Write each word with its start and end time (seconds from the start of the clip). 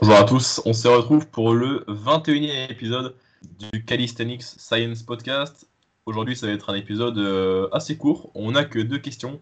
Bonjour 0.00 0.14
à 0.14 0.22
tous, 0.22 0.62
on 0.64 0.72
se 0.74 0.86
retrouve 0.86 1.26
pour 1.26 1.54
le 1.54 1.84
21e 1.88 2.70
épisode 2.70 3.16
du 3.58 3.84
Calisthenics 3.84 4.44
Science 4.44 5.02
Podcast. 5.02 5.66
Aujourd'hui, 6.06 6.36
ça 6.36 6.46
va 6.46 6.52
être 6.52 6.70
un 6.70 6.76
épisode 6.76 7.18
euh, 7.18 7.68
assez 7.72 7.96
court. 7.96 8.30
On 8.36 8.52
n'a 8.52 8.64
que 8.64 8.78
deux 8.78 8.98
questions 8.98 9.40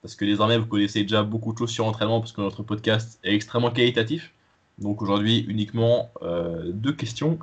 parce 0.00 0.14
que 0.14 0.24
désormais, 0.24 0.56
vous 0.56 0.64
connaissez 0.64 1.02
déjà 1.02 1.22
beaucoup 1.22 1.52
de 1.52 1.58
choses 1.58 1.68
sur 1.68 1.84
l'entraînement 1.84 2.20
parce 2.20 2.32
que 2.32 2.40
notre 2.40 2.62
podcast 2.62 3.20
est 3.24 3.34
extrêmement 3.34 3.70
qualitatif. 3.70 4.32
Donc 4.78 5.02
aujourd'hui, 5.02 5.44
uniquement 5.46 6.10
euh, 6.22 6.72
deux 6.72 6.94
questions. 6.94 7.38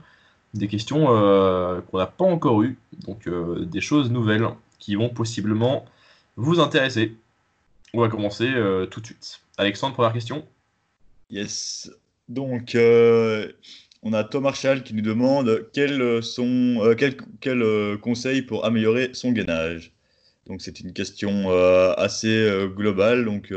Des 0.56 0.68
questions 0.68 1.16
euh, 1.16 1.82
qu'on 1.82 2.00
n'a 2.00 2.08
pas 2.08 2.26
encore 2.26 2.64
eues, 2.64 2.80
donc 3.06 3.30
des 3.30 3.82
choses 3.82 4.10
nouvelles 4.10 4.48
qui 4.80 4.96
vont 4.96 5.10
possiblement 5.10 5.86
vous 6.38 6.60
intéresser. 6.60 7.16
On 7.94 8.02
va 8.02 8.10
commencer 8.10 8.52
tout 8.90 9.00
de 9.00 9.06
suite. 9.06 9.42
Alexandre, 9.58 9.94
première 9.94 10.14
question. 10.14 10.44
Yes. 11.30 11.92
Donc, 12.30 12.76
euh, 12.76 13.52
on 14.04 14.14
a 14.14 14.24
Tom 14.24 14.44
Marshall 14.44 14.84
qui 14.84 14.94
nous 14.94 15.02
demande 15.02 15.70
quels 15.74 16.22
sont 16.22 16.80
euh, 16.82 16.96
quel, 16.96 17.62
euh, 17.62 17.98
conseils 17.98 18.42
pour 18.42 18.66
améliorer 18.66 19.12
son 19.14 19.32
gainage. 19.32 19.94
Donc, 20.48 20.62
c'est 20.62 20.80
une 20.80 20.94
question 20.94 21.50
assez 21.98 22.50
globale. 22.74 23.26
Donc, 23.26 23.54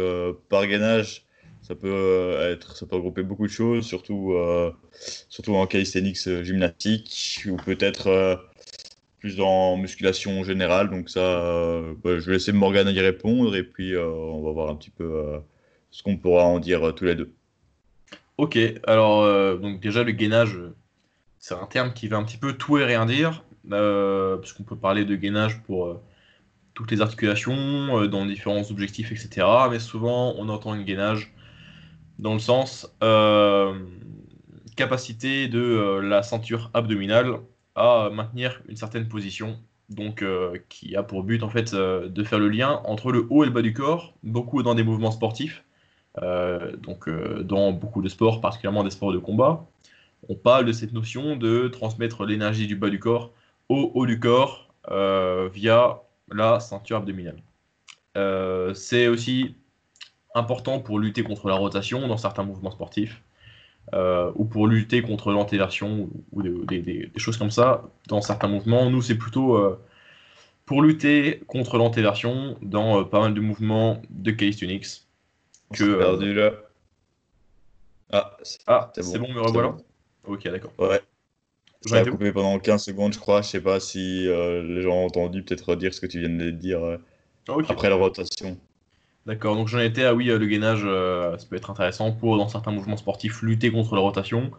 par 0.48 0.66
gainage, 0.66 1.24
ça 1.62 1.76
peut 1.76 2.36
être, 2.40 2.76
ça 2.76 2.84
peut 2.84 2.96
regrouper 2.96 3.22
beaucoup 3.22 3.46
de 3.46 3.52
choses, 3.52 3.86
surtout, 3.86 4.34
surtout 5.28 5.54
en 5.54 5.68
calisthenics 5.68 6.42
gymnastique 6.42 7.46
ou 7.48 7.54
peut-être 7.56 8.44
plus 9.20 9.40
en 9.40 9.76
musculation 9.76 10.42
générale. 10.42 10.90
Donc, 10.90 11.10
ça, 11.10 11.80
je 12.04 12.26
vais 12.26 12.32
laisser 12.32 12.50
Morgane 12.50 12.88
y 12.88 13.00
répondre 13.00 13.54
et 13.54 13.62
puis 13.62 13.96
on 13.96 14.42
va 14.42 14.50
voir 14.50 14.70
un 14.70 14.74
petit 14.74 14.90
peu 14.90 15.40
ce 15.92 16.02
qu'on 16.02 16.16
pourra 16.16 16.44
en 16.44 16.58
dire 16.58 16.92
tous 16.96 17.04
les 17.04 17.14
deux. 17.14 17.32
Ok, 18.40 18.58
alors 18.86 19.20
euh, 19.20 19.58
donc 19.58 19.80
déjà 19.80 20.02
le 20.02 20.12
gainage, 20.12 20.58
c'est 21.38 21.52
un 21.52 21.66
terme 21.66 21.92
qui 21.92 22.08
veut 22.08 22.16
un 22.16 22.24
petit 22.24 22.38
peu 22.38 22.54
tout 22.54 22.78
et 22.78 22.86
rien 22.86 23.04
dire, 23.04 23.44
euh, 23.70 24.38
parce 24.38 24.54
qu'on 24.54 24.62
peut 24.62 24.78
parler 24.78 25.04
de 25.04 25.14
gainage 25.14 25.62
pour 25.64 25.84
euh, 25.84 26.00
toutes 26.72 26.90
les 26.90 27.02
articulations, 27.02 28.06
dans 28.06 28.24
différents 28.24 28.62
objectifs, 28.70 29.12
etc. 29.12 29.46
Mais 29.70 29.78
souvent 29.78 30.34
on 30.38 30.48
entend 30.48 30.74
une 30.74 30.84
gainage 30.84 31.34
dans 32.18 32.32
le 32.32 32.38
sens 32.38 32.90
capacité 34.74 35.48
de 35.48 36.00
la 36.02 36.22
ceinture 36.22 36.70
abdominale 36.72 37.40
à 37.74 38.08
maintenir 38.10 38.62
une 38.70 38.76
certaine 38.76 39.06
position, 39.06 39.58
donc 39.90 40.24
qui 40.70 40.96
a 40.96 41.02
pour 41.02 41.24
but 41.24 41.42
en 41.42 41.50
fait 41.50 41.74
de 41.74 42.24
faire 42.24 42.38
le 42.38 42.48
lien 42.48 42.80
entre 42.86 43.12
le 43.12 43.26
haut 43.28 43.42
et 43.44 43.46
le 43.46 43.52
bas 43.52 43.60
du 43.60 43.74
corps, 43.74 44.14
beaucoup 44.22 44.62
dans 44.62 44.74
des 44.74 44.82
mouvements 44.82 45.10
sportifs 45.10 45.62
euh, 45.62 45.69
donc 46.16 47.08
euh, 47.08 47.42
dans 47.42 47.72
beaucoup 47.72 48.02
de 48.02 48.08
sports, 48.08 48.40
particulièrement 48.40 48.84
des 48.84 48.90
sports 48.90 49.12
de 49.12 49.18
combat, 49.18 49.66
on 50.28 50.34
parle 50.34 50.64
de 50.66 50.72
cette 50.72 50.92
notion 50.92 51.36
de 51.36 51.68
transmettre 51.68 52.24
l'énergie 52.24 52.66
du 52.66 52.76
bas 52.76 52.90
du 52.90 52.98
corps 52.98 53.32
au 53.68 53.92
haut 53.94 54.06
du 54.06 54.18
corps 54.18 54.68
euh, 54.90 55.48
via 55.52 56.02
la 56.30 56.60
ceinture 56.60 56.98
abdominale. 56.98 57.42
c'est 58.74 59.08
aussi 59.08 59.54
important 60.34 60.80
pour 60.80 60.98
lutter 60.98 61.22
contre 61.22 61.48
la 61.48 61.54
rotation 61.56 62.06
dans 62.06 62.16
certains 62.16 62.44
mouvements 62.44 62.70
sportifs. 62.70 63.22
ou 64.36 64.44
pour 64.44 64.66
lutter 64.66 65.02
contre 65.02 65.32
l'antéversion 65.32 66.08
ou, 66.32 66.42
des, 66.42 67.10
choses 67.16 67.36
comme 67.36 67.50
ça 67.50 67.82
dans 68.08 68.20
certains 68.20 68.48
mouvements. 68.48 68.90
Nous, 68.90 69.02
c'est 69.02 69.16
plutôt 69.16 69.58
pour 70.66 70.82
lutter 70.82 71.42
contre 71.48 71.78
l'antéversion 71.78 72.56
dans 72.62 73.04
pas 73.04 73.20
mal 73.20 73.34
de 73.34 73.40
mouvements 73.40 74.02
de 74.10 74.30
calisthenics. 74.30 75.09
Que, 75.74 75.84
euh, 75.84 75.98
perdu 75.98 76.34
là. 76.34 76.52
Ah, 78.12 78.36
ah 78.66 78.92
c'est 78.94 79.18
bon, 79.18 79.32
me 79.32 79.40
revoilà 79.40 79.76
Ok, 80.24 80.44
d'accord. 80.44 80.72
Ouais. 80.78 81.00
J'ai 81.86 82.04
coupé 82.04 82.32
pendant 82.32 82.58
15 82.58 82.84
secondes, 82.84 83.14
je 83.14 83.18
crois. 83.18 83.40
Je 83.42 83.48
sais 83.48 83.60
pas 83.60 83.80
si 83.80 84.26
euh, 84.26 84.62
les 84.62 84.82
gens 84.82 84.96
ont 84.96 85.06
entendu 85.06 85.42
peut-être 85.42 85.70
redire 85.70 85.94
ce 85.94 86.00
que 86.00 86.06
tu 86.06 86.20
viens 86.20 86.28
de 86.28 86.50
dire 86.50 86.82
euh, 86.82 86.98
après 87.68 87.88
la 87.88 87.94
rotation. 87.94 88.58
D'accord, 89.26 89.54
donc 89.54 89.68
j'en 89.68 89.78
étais 89.78 90.04
à 90.04 90.14
oui, 90.14 90.26
le 90.26 90.46
gainage, 90.46 90.80
ça 90.80 91.46
peut 91.48 91.56
être 91.56 91.70
intéressant 91.70 92.12
pour, 92.12 92.36
dans 92.36 92.48
certains 92.48 92.72
mouvements 92.72 92.96
sportifs, 92.96 93.42
lutter 93.42 93.70
contre 93.70 93.94
la 93.94 94.00
rotation. 94.00 94.50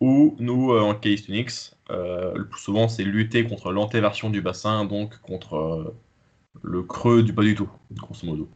Ou 0.00 0.36
nous, 0.38 0.76
en 0.76 0.94
calisthenics, 0.94 1.72
le 1.88 2.44
plus 2.44 2.60
souvent, 2.60 2.88
c'est 2.88 3.04
lutter 3.04 3.44
contre 3.44 3.72
l'antéversion 3.72 4.30
du 4.30 4.40
bassin, 4.40 4.84
donc 4.84 5.18
contre 5.20 5.94
le 6.62 6.82
creux 6.82 7.22
du 7.22 7.32
bas 7.32 7.42
du 7.42 7.54
tout, 7.54 7.70
grosso 7.92 8.26
modo. 8.26 8.48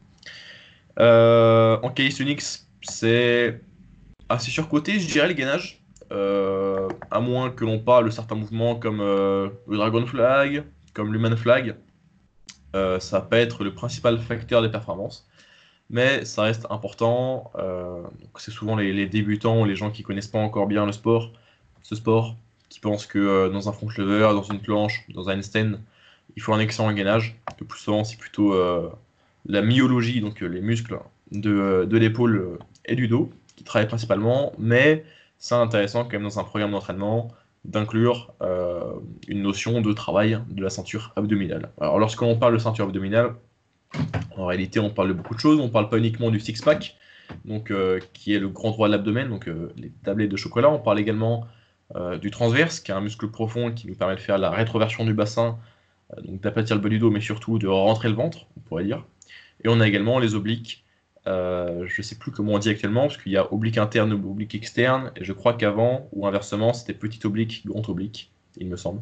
Euh, 1.01 1.79
en 1.83 1.91
calisthenics, 1.91 2.43
c'est 2.83 3.61
assez 4.29 4.51
surcoté, 4.51 5.01
je 5.01 5.11
dirais, 5.11 5.29
le 5.29 5.35
gainage. 5.35 5.81
Euh, 6.13 6.89
à 7.11 7.21
moins 7.21 7.51
que 7.51 7.65
l'on 7.65 7.79
parle 7.79 8.05
de 8.05 8.11
certains 8.11 8.35
mouvements 8.35 8.77
comme 8.77 9.01
euh, 9.01 9.49
le 9.67 9.77
Dragon 9.77 10.07
Flag, 10.07 10.65
comme 10.93 11.13
l'Human 11.13 11.37
Flag. 11.37 11.77
ça 13.01 13.21
peut 13.21 13.37
être 13.37 13.65
le 13.65 13.73
principal 13.75 14.19
facteur 14.19 14.63
des 14.63 14.69
performances. 14.69 15.29
Mais 15.91 16.25
ça 16.25 16.43
reste 16.43 16.67
important. 16.71 17.53
c'est 18.39 18.51
souvent 18.51 18.77
les, 18.77 19.07
débutants 19.07 19.63
ou 19.63 19.65
les 19.65 19.77
gens 19.77 19.91
qui 19.91 20.03
connaissent 20.03 20.29
pas 20.29 20.39
encore 20.39 20.67
bien 20.67 20.87
le 20.87 20.93
sport, 20.93 21.33
ce 21.83 21.95
sport, 21.95 22.37
qui 22.69 22.81
pensent 22.81 23.07
que 23.07 23.49
dans 23.49 23.69
un 23.69 23.73
front 23.73 23.89
lever, 23.97 24.21
dans 24.21 24.43
une 24.43 24.61
planche, 24.61 25.05
dans 25.15 25.29
un 25.29 25.41
stand, 25.43 25.81
il 26.37 26.43
faut 26.43 26.53
un 26.53 26.61
excellent 26.61 26.93
gainage. 26.93 27.37
Le 27.61 27.67
plus 27.67 27.81
souvent, 27.81 28.05
c'est 28.05 28.19
plutôt 28.19 28.55
la 29.47 29.63
myologie, 29.63 30.21
donc 30.21 30.43
euh, 30.43 30.47
les 30.47 30.61
muscles 30.61 30.99
de, 31.31 31.51
euh, 31.51 31.87
de 31.87 31.97
l'épaule 31.97 32.37
euh, 32.37 32.59
et 32.87 32.97
du 32.97 33.09
dos, 33.09 33.31
qui 33.57 33.65
travaillent 33.65 33.89
principalement, 33.89 34.53
mais 34.59 35.05
c'est 35.39 35.55
intéressant 35.55 36.05
quand 36.05 36.15
même 36.15 36.23
dans 36.23 36.39
un 36.39 36.45
programme 36.45 36.73
d'entraînement 36.73 37.29
d'inclure 37.65 38.35
une 39.27 39.41
notion 39.41 39.81
de 39.81 39.93
travail 39.95 40.39
de 40.51 40.63
la 40.63 40.69
ceinture 40.69 41.15
abdominale. 41.17 41.71
Alors 41.81 41.99
lorsqu'on 41.99 42.37
parle 42.37 42.53
de 42.53 42.59
ceinture 42.59 42.85
abdominale, 42.85 43.37
en 44.37 44.45
réalité 44.45 44.81
on 44.81 44.91
parle 44.91 45.09
de 45.09 45.13
beaucoup 45.15 45.35
de 45.35 45.41
choses, 45.41 45.59
on 45.61 45.71
parle 45.71 45.89
pas 45.89 45.97
uniquement 45.97 46.31
du 46.31 46.41
six-pack, 46.41 46.95
donc 47.47 47.73
qui 48.13 48.35
est 48.35 48.39
le 48.39 48.51
grand 48.51 48.71
droit 48.71 48.89
de 48.89 48.93
l'abdomen, 48.93 49.31
donc 49.31 49.49
les 49.79 49.91
tablettes 50.05 50.31
de 50.31 50.37
chocolat, 50.37 50.69
on 50.69 50.79
parle 50.79 51.01
également 51.01 51.47
du 52.21 52.31
transverse, 52.31 52.81
qui 52.81 52.91
est 52.91 52.95
un 52.95 53.01
muscle 53.01 53.31
profond 53.31 53.73
qui 53.73 53.87
nous 53.87 53.95
permet 53.95 54.17
de 54.17 54.21
faire 54.21 54.37
la 54.37 54.51
rétroversion 54.51 55.07
du 55.07 55.15
bassin, 55.15 55.57
donc 56.23 56.43
d'aplatir 56.43 56.77
le 56.77 56.83
bas 56.83 56.91
du 56.91 56.99
dos, 56.99 57.11
mais 57.11 57.23
surtout 57.23 57.59
de 57.59 57.67
rentrer 57.67 58.11
le 58.11 58.15
ventre, 58.15 58.47
on 58.59 58.61
pourrait 58.61 58.85
dire. 58.85 59.05
Et 59.63 59.69
on 59.69 59.81
a 59.81 59.87
également 59.87 60.19
les 60.19 60.35
obliques. 60.35 60.85
Euh, 61.27 61.87
je 61.87 62.01
ne 62.01 62.03
sais 62.03 62.17
plus 62.17 62.31
comment 62.31 62.53
on 62.53 62.59
dit 62.59 62.69
actuellement, 62.69 63.03
parce 63.03 63.17
qu'il 63.17 63.33
y 63.33 63.37
a 63.37 63.53
oblique 63.53 63.79
interne 63.79 64.13
ou 64.13 64.31
oblique 64.31 64.55
externe, 64.55 65.11
et 65.17 65.25
je 65.25 65.33
crois 65.33 65.55
qu'avant, 65.55 66.09
ou 66.13 66.27
inversement, 66.27 66.73
c'était 66.73 66.95
petit 66.95 67.25
oblique, 67.27 67.67
grand 67.67 67.89
oblique, 67.89 68.31
il 68.59 68.69
me 68.69 68.77
semble. 68.77 69.01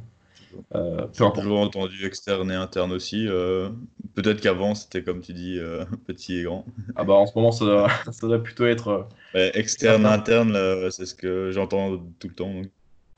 Euh, 0.75 1.07
peu 1.07 1.25
importe. 1.25 1.41
toujours 1.41 1.61
entendu 1.61 2.07
externe 2.07 2.51
et 2.51 2.55
interne 2.55 2.93
aussi. 2.93 3.27
Euh, 3.27 3.71
peut-être 4.15 4.41
qu'avant, 4.41 4.75
c'était 4.75 5.03
comme 5.03 5.21
tu 5.21 5.33
dis, 5.33 5.59
euh, 5.59 5.85
petit 6.07 6.39
et 6.39 6.43
grand. 6.43 6.65
Ah 6.95 7.05
bah 7.05 7.15
en 7.15 7.27
ce 7.27 7.33
moment, 7.35 7.53
ça 7.53 7.65
doit, 7.65 7.89
ça 8.13 8.27
doit 8.27 8.43
plutôt 8.43 8.67
être... 8.67 9.09
externe, 9.35 10.07
interne, 10.07 10.59
c'est 10.91 11.07
ce 11.07 11.15
que 11.15 11.51
j'entends 11.53 11.99
tout 12.19 12.29
le 12.29 12.35
temps. 12.35 12.53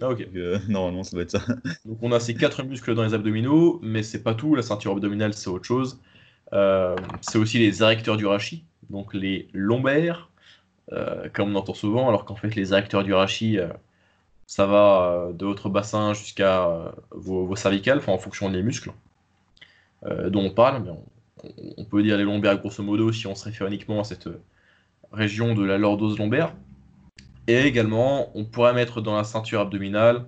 Ah, 0.01 0.11
ok. 0.11 0.27
normalement, 0.69 1.05
ça 1.05 1.13
doit 1.13 1.23
être 1.23 1.31
ça. 1.31 1.45
Donc 1.85 1.99
on 2.03 2.13
a 2.13 2.21
ces 2.21 2.35
quatre 2.35 2.63
muscles 2.65 2.95
dans 2.95 3.05
les 3.05 3.15
abdominaux, 3.15 3.81
mais 3.83 4.03
c'est 4.03 4.23
pas 4.23 4.35
tout. 4.35 4.55
La 4.55 4.63
ceinture 4.63 4.93
abdominale, 4.93 5.35
c'est 5.35 5.49
autre 5.49 5.65
chose. 5.65 6.01
Euh, 6.53 6.97
c'est 7.21 7.39
aussi 7.39 7.59
les 7.59 7.83
érecteurs 7.83 8.17
du 8.17 8.27
rachis, 8.27 8.65
donc 8.91 9.15
les 9.15 9.49
lombaires, 9.53 10.31
euh, 10.93 11.29
comme 11.33 11.55
on 11.55 11.59
entend 11.59 11.75
souvent, 11.75 12.09
alors 12.09 12.25
qu'en 12.25 12.37
fait 12.37 12.55
les 12.55 12.73
érecteurs 12.73 13.03
du 13.03 13.15
rachis, 13.15 13.59
euh, 13.59 13.69
ça 14.47 14.67
va 14.67 15.31
de 15.33 15.47
votre 15.47 15.69
bassin 15.71 16.13
jusqu'à 16.13 16.93
vos, 17.11 17.57
cervicales, 17.57 18.01
en 18.07 18.19
fonction 18.19 18.51
des 18.51 18.63
muscles 18.63 18.93
dont 20.29 20.45
on 20.45 20.51
parle, 20.51 20.97
on, 21.79 21.85
peut 21.87 22.03
dire 22.03 22.19
les 22.19 22.25
lombaires 22.25 22.59
grosso 22.59 22.83
modo 22.83 23.11
si 23.11 23.27
on 23.27 23.35
se 23.35 23.47
réfère 23.47 23.67
uniquement 23.69 24.01
à 24.01 24.05
cette 24.05 24.29
région 25.13 25.55
de 25.55 25.65
la 25.65 25.79
lordose 25.79 26.19
lombaire. 26.19 26.55
Et 27.47 27.63
également, 27.63 28.31
on 28.37 28.45
pourrait 28.45 28.75
mettre 28.75 29.01
dans 29.01 29.17
la 29.17 29.25
ceinture 29.25 29.61
abdominale, 29.61 30.27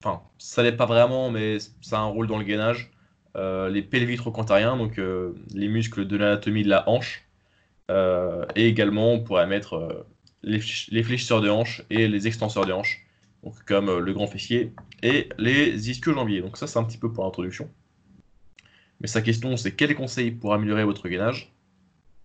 enfin, 0.00 0.22
ça 0.38 0.62
n'est 0.62 0.70
pas 0.70 0.86
vraiment, 0.86 1.28
mais 1.30 1.58
ça 1.80 1.98
a 1.98 2.02
un 2.02 2.06
rôle 2.06 2.28
dans 2.28 2.38
le 2.38 2.44
gainage, 2.44 2.92
les 3.36 3.82
pelvitrocantariens, 3.82 4.76
donc 4.76 4.98
euh, 4.98 5.34
les 5.54 5.68
muscles 5.68 6.06
de 6.06 6.16
l'anatomie 6.16 6.64
de 6.64 6.68
la 6.68 6.88
hanche. 6.88 7.24
Euh, 7.90 8.44
et 8.56 8.66
également, 8.66 9.12
on 9.12 9.20
pourrait 9.20 9.46
mettre 9.46 10.06
les, 10.42 10.60
fléchisseurs 10.60 11.40
de 11.40 11.50
hanche 11.50 11.82
et 11.90 12.08
les 12.08 12.26
extenseurs 12.26 12.66
de 12.66 12.72
hanche, 12.72 13.04
donc 13.42 13.54
comme 13.64 13.98
le 13.98 14.12
grand 14.12 14.26
fessier 14.26 14.72
et 15.02 15.28
les 15.38 15.90
ischio-jambiers. 15.90 16.40
Donc 16.42 16.56
ça, 16.56 16.66
c'est 16.66 16.78
un 16.78 16.84
petit 16.84 16.98
peu 16.98 17.12
pour 17.12 17.24
l'introduction. 17.24 17.68
Mais 19.00 19.08
sa 19.08 19.22
question, 19.22 19.56
c'est 19.56 19.72
quels 19.72 19.94
conseils 19.94 20.30
pour 20.30 20.52
améliorer 20.52 20.84
votre 20.84 21.08
gainage? 21.08 21.52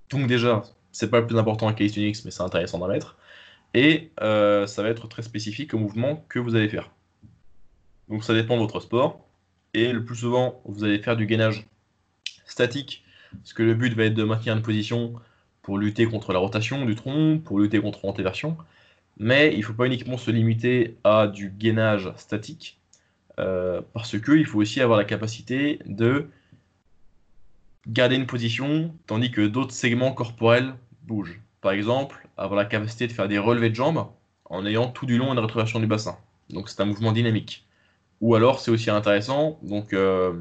Donc 0.09 0.27
déjà, 0.27 0.63
c'est 0.91 1.09
pas 1.09 1.19
le 1.19 1.27
plus 1.27 1.37
important 1.37 1.67
à 1.67 1.73
calisthenics, 1.73 2.23
mais 2.25 2.31
c'est 2.31 2.43
intéressant 2.43 2.79
d'en 2.79 2.87
mettre. 2.87 3.17
Et 3.73 4.11
ça 4.17 4.83
va 4.83 4.89
être 4.89 5.07
très 5.07 5.23
spécifique 5.23 5.73
au 5.73 5.79
mouvement 5.79 6.25
que 6.29 6.39
vous 6.39 6.55
allez 6.55 6.69
faire. 6.69 6.91
Donc 8.09 8.23
ça 8.23 8.33
dépend 8.33 8.55
de 8.55 8.61
votre 8.61 8.79
sport. 8.79 9.24
Et 9.75 9.91
le 9.91 10.05
plus 10.05 10.15
souvent, 10.15 10.61
vous 10.63 10.85
allez 10.85 10.99
faire 10.99 11.17
du 11.17 11.25
gainage 11.25 11.67
statique, 12.45 13.03
parce 13.33 13.51
que 13.51 13.61
le 13.61 13.73
but 13.73 13.93
va 13.93 14.05
être 14.05 14.13
de 14.13 14.23
maintenir 14.23 14.55
une 14.55 14.61
position 14.61 15.15
pour 15.63 15.77
lutter 15.77 16.05
contre 16.05 16.31
la 16.31 16.39
rotation 16.39 16.85
du 16.85 16.95
tronc, 16.95 17.41
pour 17.43 17.59
lutter 17.59 17.81
contre 17.81 17.99
l'antéversion. 18.05 18.55
Mais 19.17 19.51
il 19.51 19.59
ne 19.59 19.63
faut 19.63 19.73
pas 19.73 19.85
uniquement 19.85 20.17
se 20.17 20.31
limiter 20.31 20.95
à 21.03 21.27
du 21.27 21.49
gainage 21.49 22.09
statique, 22.15 22.79
euh, 23.37 23.81
parce 23.91 24.17
qu'il 24.17 24.45
faut 24.45 24.61
aussi 24.61 24.79
avoir 24.79 24.97
la 24.97 25.03
capacité 25.03 25.79
de 25.85 26.29
garder 27.85 28.15
une 28.15 28.27
position 28.27 28.95
tandis 29.07 29.29
que 29.29 29.45
d'autres 29.45 29.73
segments 29.73 30.13
corporels 30.13 30.73
bougent. 31.03 31.41
Par 31.59 31.73
exemple, 31.73 32.29
avoir 32.37 32.57
la 32.57 32.65
capacité 32.65 33.07
de 33.07 33.11
faire 33.11 33.27
des 33.27 33.39
relevés 33.39 33.71
de 33.71 33.75
jambes 33.75 34.07
en 34.45 34.65
ayant 34.65 34.87
tout 34.87 35.05
du 35.05 35.17
long 35.17 35.33
une 35.33 35.39
rétroversion 35.39 35.81
du 35.81 35.87
bassin. 35.87 36.17
Donc 36.49 36.69
c'est 36.69 36.79
un 36.79 36.85
mouvement 36.85 37.11
dynamique. 37.11 37.65
Ou 38.21 38.35
alors 38.35 38.59
c'est 38.59 38.71
aussi 38.71 38.89
intéressant 38.89 39.59
donc, 39.61 39.93
euh, 39.93 40.33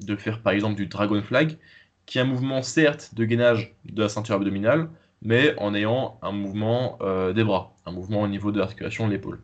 de 0.00 0.16
faire 0.16 0.40
par 0.42 0.52
exemple 0.52 0.76
du 0.76 0.86
dragon 0.86 1.22
flag, 1.22 1.58
qui 2.06 2.18
est 2.18 2.20
un 2.22 2.24
mouvement 2.24 2.62
certes 2.62 3.14
de 3.14 3.24
gainage 3.24 3.74
de 3.84 4.02
la 4.02 4.08
ceinture 4.08 4.36
abdominale, 4.36 4.88
mais 5.20 5.54
en 5.58 5.74
ayant 5.74 6.18
un 6.22 6.32
mouvement 6.32 6.98
euh, 7.00 7.32
des 7.32 7.44
bras, 7.44 7.74
un 7.86 7.92
mouvement 7.92 8.22
au 8.22 8.28
niveau 8.28 8.50
de 8.50 8.58
l'articulation 8.58 9.06
de 9.06 9.12
l'épaule. 9.12 9.40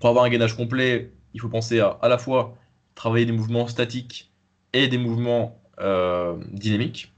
Pour 0.00 0.08
avoir 0.08 0.24
un 0.24 0.30
gainage 0.30 0.56
complet, 0.56 1.12
il 1.34 1.40
faut 1.40 1.48
penser 1.48 1.80
à 1.80 1.98
à 2.00 2.08
la 2.08 2.18
fois 2.18 2.56
travailler 2.94 3.26
des 3.26 3.32
mouvements 3.32 3.66
statiques 3.66 4.32
et 4.72 4.88
des 4.88 4.98
mouvements 4.98 5.60
euh, 5.80 6.36
dynamiques, 6.52 7.12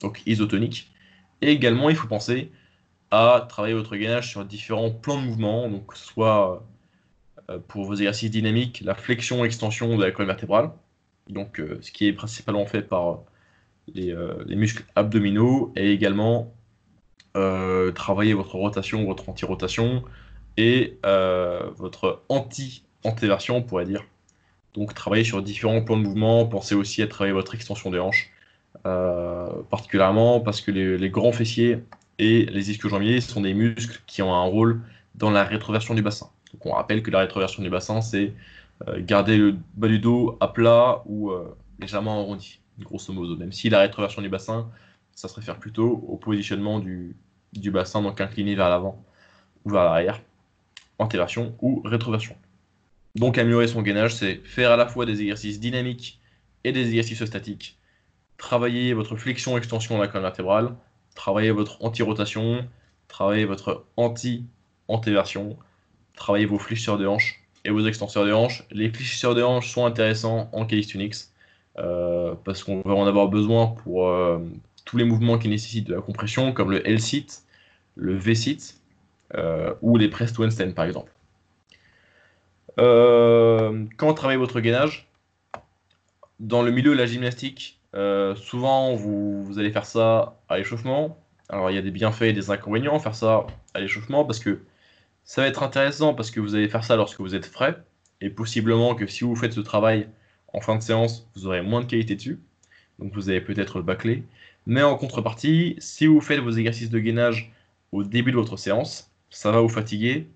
donc 0.00 0.22
isotoniques. 0.26 0.92
Et 1.40 1.50
également, 1.50 1.90
il 1.90 1.96
faut 1.96 2.08
penser 2.08 2.52
à 3.10 3.46
travailler 3.48 3.74
votre 3.74 3.96
gainage 3.96 4.30
sur 4.30 4.44
différents 4.44 4.90
plans 4.90 5.20
de 5.20 5.26
mouvement, 5.26 5.68
donc 5.68 5.94
soit 5.96 6.66
pour 7.68 7.84
vos 7.84 7.94
exercices 7.94 8.30
dynamiques, 8.30 8.82
la 8.84 8.94
flexion-extension 8.94 9.96
de 9.96 10.04
la 10.04 10.10
colonne 10.10 10.28
vertébrale, 10.28 10.70
donc 11.28 11.60
ce 11.80 11.90
qui 11.90 12.06
est 12.06 12.12
principalement 12.12 12.66
fait 12.66 12.82
par 12.82 13.20
euh, 13.96 14.42
les, 14.46 14.56
muscles 14.56 14.84
abdominaux 14.96 15.72
et 15.76 15.92
également 15.92 16.54
euh, 17.36 17.92
travailler 17.92 18.32
votre 18.32 18.54
rotation, 18.54 19.04
votre 19.04 19.28
anti-rotation 19.28 20.02
et 20.56 20.98
euh, 21.04 21.70
votre 21.76 22.22
anti-antéversion, 22.30 23.58
on 23.58 23.62
pourrait 23.62 23.84
dire. 23.84 24.04
Donc 24.72 24.94
travailler 24.94 25.24
sur 25.24 25.42
différents 25.42 25.82
plans 25.82 25.98
de 25.98 26.02
mouvement, 26.02 26.46
pensez 26.46 26.74
aussi 26.74 27.02
à 27.02 27.06
travailler 27.06 27.34
votre 27.34 27.54
extension 27.54 27.90
des 27.90 27.98
hanches, 27.98 28.30
particulièrement 29.70 30.40
parce 30.40 30.60
que 30.60 30.70
les, 30.70 31.10
grands 31.10 31.32
fessiers 31.32 31.78
et 32.18 32.46
les 32.46 32.70
ischio-jambiers 32.70 33.20
sont 33.20 33.42
des 33.42 33.54
muscles 33.54 34.00
qui 34.06 34.22
ont 34.22 34.34
un 34.34 34.44
rôle 34.44 34.80
dans 35.14 35.30
la 35.30 35.44
rétroversion 35.44 35.94
du 35.94 36.02
bassin. 36.02 36.30
Donc 36.54 36.66
on 36.66 36.72
rappelle 36.72 37.02
que 37.02 37.10
la 37.10 37.18
rétroversion 37.20 37.62
du 37.62 37.70
bassin, 37.70 38.00
c'est 38.00 38.32
garder 38.98 39.36
le 39.36 39.56
bas 39.74 39.88
du 39.88 39.98
dos 39.98 40.36
à 40.40 40.48
plat 40.48 41.02
ou 41.06 41.32
légèrement 41.78 42.20
arrondi 42.20 42.60
grosso 42.78 43.12
modo. 43.12 43.36
Même 43.36 43.52
si 43.52 43.68
la 43.68 43.80
rétroversion 43.80 44.22
du 44.22 44.28
bassin, 44.28 44.70
ça 45.12 45.28
se 45.28 45.34
réfère 45.34 45.58
plutôt 45.58 46.04
au 46.08 46.16
positionnement 46.16 46.80
du, 46.80 47.16
bassin, 47.70 48.02
donc 48.02 48.20
incliné 48.20 48.54
vers 48.54 48.68
l'avant 48.68 49.04
ou 49.64 49.70
vers 49.70 49.84
l'arrière, 49.84 50.20
antéversion 50.98 51.56
ou 51.60 51.82
rétroversion. 51.84 52.36
Donc 53.14 53.38
améliorer 53.38 53.68
son 53.68 53.82
gainage, 53.82 54.14
c'est 54.14 54.36
faire 54.44 54.72
à 54.72 54.76
la 54.76 54.86
fois 54.86 55.06
des 55.06 55.20
exercices 55.20 55.60
dynamiques 55.60 56.20
et 56.64 56.72
des 56.72 56.88
exercices 56.88 57.24
statiques, 57.24 57.78
travailler 58.38 58.92
votre 58.92 59.16
flexion-extension 59.16 59.96
de 59.96 60.02
la 60.02 60.08
colonne 60.08 60.24
vertébrale, 60.24 60.74
travailler 61.14 61.52
votre 61.52 61.84
anti-rotation, 61.84 62.68
travailler 63.06 63.44
votre 63.44 63.84
anti-antéversion, 63.96 65.56
travailler 66.16 66.46
vos 66.46 66.58
fléchisseurs 66.58 66.98
de 66.98 67.06
hanches 67.06 67.44
et 67.64 67.70
vos 67.70 67.86
extenseurs 67.86 68.24
de 68.24 68.32
hanches. 68.32 68.64
Les 68.70 68.90
fléchisseurs 68.90 69.34
de 69.34 69.42
hanches 69.42 69.70
sont 69.70 69.86
intéressants 69.86 70.48
en 70.52 70.66
calisthenics 70.66 71.16
euh, 71.78 72.34
parce 72.44 72.62
qu'on 72.62 72.82
va 72.82 72.94
en 72.94 73.06
avoir 73.06 73.28
besoin 73.28 73.66
pour 73.66 74.08
euh, 74.08 74.38
tous 74.84 74.96
les 74.96 75.04
mouvements 75.04 75.38
qui 75.38 75.48
nécessitent 75.48 75.88
de 75.88 75.94
la 75.94 76.00
compression, 76.00 76.52
comme 76.52 76.70
le 76.70 76.86
L-sit, 76.86 77.42
le 77.96 78.14
V-sit 78.14 78.80
euh, 79.34 79.74
ou 79.82 79.96
les 79.96 80.08
press 80.08 80.32
to 80.32 80.44
handstand 80.44 80.72
par 80.72 80.84
exemple. 80.84 81.10
quand 82.76 84.14
travaillez 84.14 84.38
votre 84.38 84.60
gainage, 84.60 85.08
dans 86.40 86.62
le 86.62 86.70
milieu 86.70 86.92
de 86.92 86.98
la 86.98 87.06
gymnastique, 87.06 87.80
souvent 88.36 88.94
vous, 88.94 89.44
vous, 89.44 89.58
allez 89.58 89.70
faire 89.70 89.86
ça 89.86 90.36
à 90.48 90.58
l'échauffement. 90.58 91.16
Alors 91.48 91.70
il 91.70 91.74
y 91.74 91.78
a 91.78 91.82
des 91.82 91.90
bienfaits 91.90 92.22
et 92.22 92.32
des 92.32 92.50
inconvénients 92.50 92.96
à 92.96 92.98
faire 92.98 93.14
ça 93.14 93.46
à 93.74 93.80
l'échauffement 93.80 94.24
parce 94.24 94.40
que 94.40 94.60
ça 95.24 95.42
va 95.42 95.48
être 95.48 95.62
intéressant 95.62 96.14
parce 96.14 96.30
que 96.30 96.40
vous 96.40 96.54
allez 96.54 96.68
faire 96.68 96.84
ça 96.84 96.96
lorsque 96.96 97.20
vous 97.20 97.34
êtes 97.34 97.46
frais 97.46 97.76
et 98.20 98.30
possiblement 98.30 98.94
que 98.94 99.06
si 99.06 99.24
vous 99.24 99.36
faites 99.36 99.52
ce 99.52 99.60
travail 99.60 100.08
en 100.52 100.60
fin 100.60 100.76
de 100.76 100.82
séance, 100.82 101.28
vous 101.34 101.46
aurez 101.46 101.62
moins 101.62 101.80
de 101.80 101.86
qualité 101.86 102.14
dessus. 102.14 102.40
Donc 102.98 103.12
vous 103.14 103.28
avez 103.28 103.40
peut-être 103.40 103.78
le 103.78 103.84
bâclé. 103.84 104.22
Mais 104.66 104.82
en 104.82 104.96
contrepartie, 104.96 105.76
si 105.78 106.06
vous 106.06 106.20
faites 106.20 106.40
vos 106.40 106.50
exercices 106.50 106.90
de 106.90 106.98
gainage 106.98 107.52
au 107.92 108.04
début 108.04 108.30
de 108.30 108.36
votre 108.36 108.56
séance, 108.56 109.10
ça 109.30 109.50
va 109.50 109.60
vous 109.60 109.68
fatiguer 109.68 110.28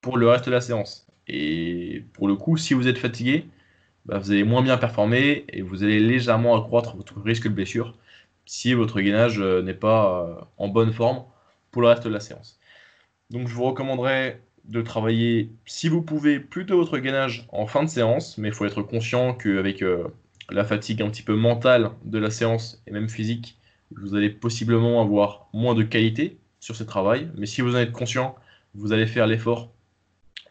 pour 0.00 0.16
le 0.18 0.28
reste 0.28 0.46
de 0.46 0.50
la 0.50 0.60
séance. 0.60 1.06
Et 1.28 2.04
pour 2.12 2.28
le 2.28 2.36
coup, 2.36 2.56
si 2.56 2.74
vous 2.74 2.88
êtes 2.88 2.98
fatigué, 2.98 3.46
bah, 4.04 4.18
vous 4.18 4.30
allez 4.30 4.44
moins 4.44 4.62
bien 4.62 4.76
performer 4.78 5.44
et 5.48 5.62
vous 5.62 5.82
allez 5.82 6.00
légèrement 6.00 6.56
accroître 6.56 6.96
votre 6.96 7.20
risque 7.20 7.44
de 7.44 7.54
blessure 7.54 7.96
si 8.44 8.74
votre 8.74 9.00
gainage 9.00 9.40
euh, 9.40 9.62
n'est 9.62 9.74
pas 9.74 10.22
euh, 10.22 10.44
en 10.58 10.68
bonne 10.68 10.92
forme 10.92 11.24
pour 11.70 11.82
le 11.82 11.88
reste 11.88 12.04
de 12.04 12.10
la 12.10 12.20
séance. 12.20 12.58
Donc 13.30 13.48
je 13.48 13.54
vous 13.54 13.64
recommanderais 13.64 14.40
de 14.64 14.82
travailler, 14.82 15.50
si 15.64 15.88
vous 15.88 16.02
pouvez, 16.02 16.40
plutôt 16.40 16.76
votre 16.76 16.98
gainage 16.98 17.46
en 17.50 17.66
fin 17.66 17.82
de 17.84 17.88
séance, 17.88 18.38
mais 18.38 18.48
il 18.48 18.54
faut 18.54 18.66
être 18.66 18.82
conscient 18.82 19.34
qu'avec 19.34 19.82
euh, 19.82 20.08
la 20.50 20.64
fatigue 20.64 21.02
un 21.02 21.10
petit 21.10 21.22
peu 21.22 21.34
mentale 21.36 21.90
de 22.04 22.18
la 22.18 22.30
séance 22.30 22.82
et 22.86 22.90
même 22.90 23.08
physique, 23.08 23.58
vous 23.94 24.14
allez 24.14 24.30
possiblement 24.30 25.00
avoir 25.00 25.48
moins 25.52 25.74
de 25.74 25.82
qualité 25.82 26.38
sur 26.60 26.74
ce 26.74 26.84
travail. 26.84 27.28
Mais 27.36 27.46
si 27.46 27.60
vous 27.60 27.74
en 27.74 27.78
êtes 27.78 27.92
conscient, 27.92 28.36
vous 28.74 28.92
allez 28.92 29.06
faire 29.06 29.26
l'effort 29.26 29.70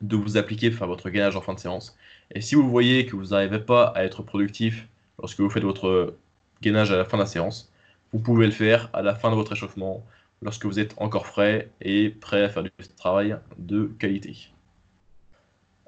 de 0.01 0.16
vous 0.16 0.38
appliquer 0.38 0.69
votre 0.69 1.10
gainage 1.10 1.36
en 1.36 1.42
fin 1.42 1.54
de 1.54 1.60
séance. 1.60 1.98
Et 2.31 2.42
si 2.42 2.56
vous 2.56 2.69
voyez 2.69 3.06
que 3.06 3.16
vous 3.16 3.27
n'arrivez 3.27 3.60
pas 3.60 3.86
à 3.95 4.04
être 4.04 4.24
productif 4.24 4.88
lorsque 5.19 5.39
vous 5.39 5.50
faites 5.50 5.63
votre 5.63 6.16
gainage 6.62 6.92
à 6.92 6.98
la 6.98 7.06
fin 7.06 7.18
de 7.18 7.24
la 7.24 7.27
séance, 7.27 7.72
vous 8.12 8.19
pouvez 8.19 8.45
le 8.45 8.51
faire 8.51 8.89
à 8.94 9.01
la 9.01 9.16
fin 9.16 9.30
de 9.30 9.36
votre 9.36 9.54
échauffement 9.54 10.06
lorsque 10.42 10.66
vous 10.66 10.80
êtes 10.80 10.94
encore 10.98 11.28
frais 11.28 11.70
et 11.82 12.10
prêt 12.10 12.44
à 12.44 12.50
faire 12.50 12.64
du 12.64 12.72
travail 12.98 13.38
de 13.58 13.86
qualité. 14.00 14.50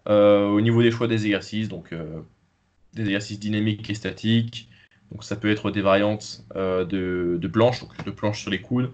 Euh, 0.10 0.48
au 0.48 0.62
niveau 0.62 0.82
des 0.82 0.92
choix 0.92 1.08
des 1.08 1.26
exercices, 1.26 1.68
donc 1.68 1.92
euh, 1.92 2.22
des 2.94 3.04
exercices 3.04 3.40
dynamiques 3.40 3.90
et 3.90 3.94
statiques, 3.94 4.70
donc 5.12 5.24
ça 5.24 5.36
peut 5.36 5.50
être 5.50 5.70
des 5.72 5.82
variantes 5.82 6.46
euh, 6.56 6.86
de, 6.86 7.38
de 7.40 7.48
planches, 7.48 7.84
de 8.06 8.12
planches 8.12 8.42
sur 8.42 8.52
les 8.52 8.62
coudes. 8.62 8.92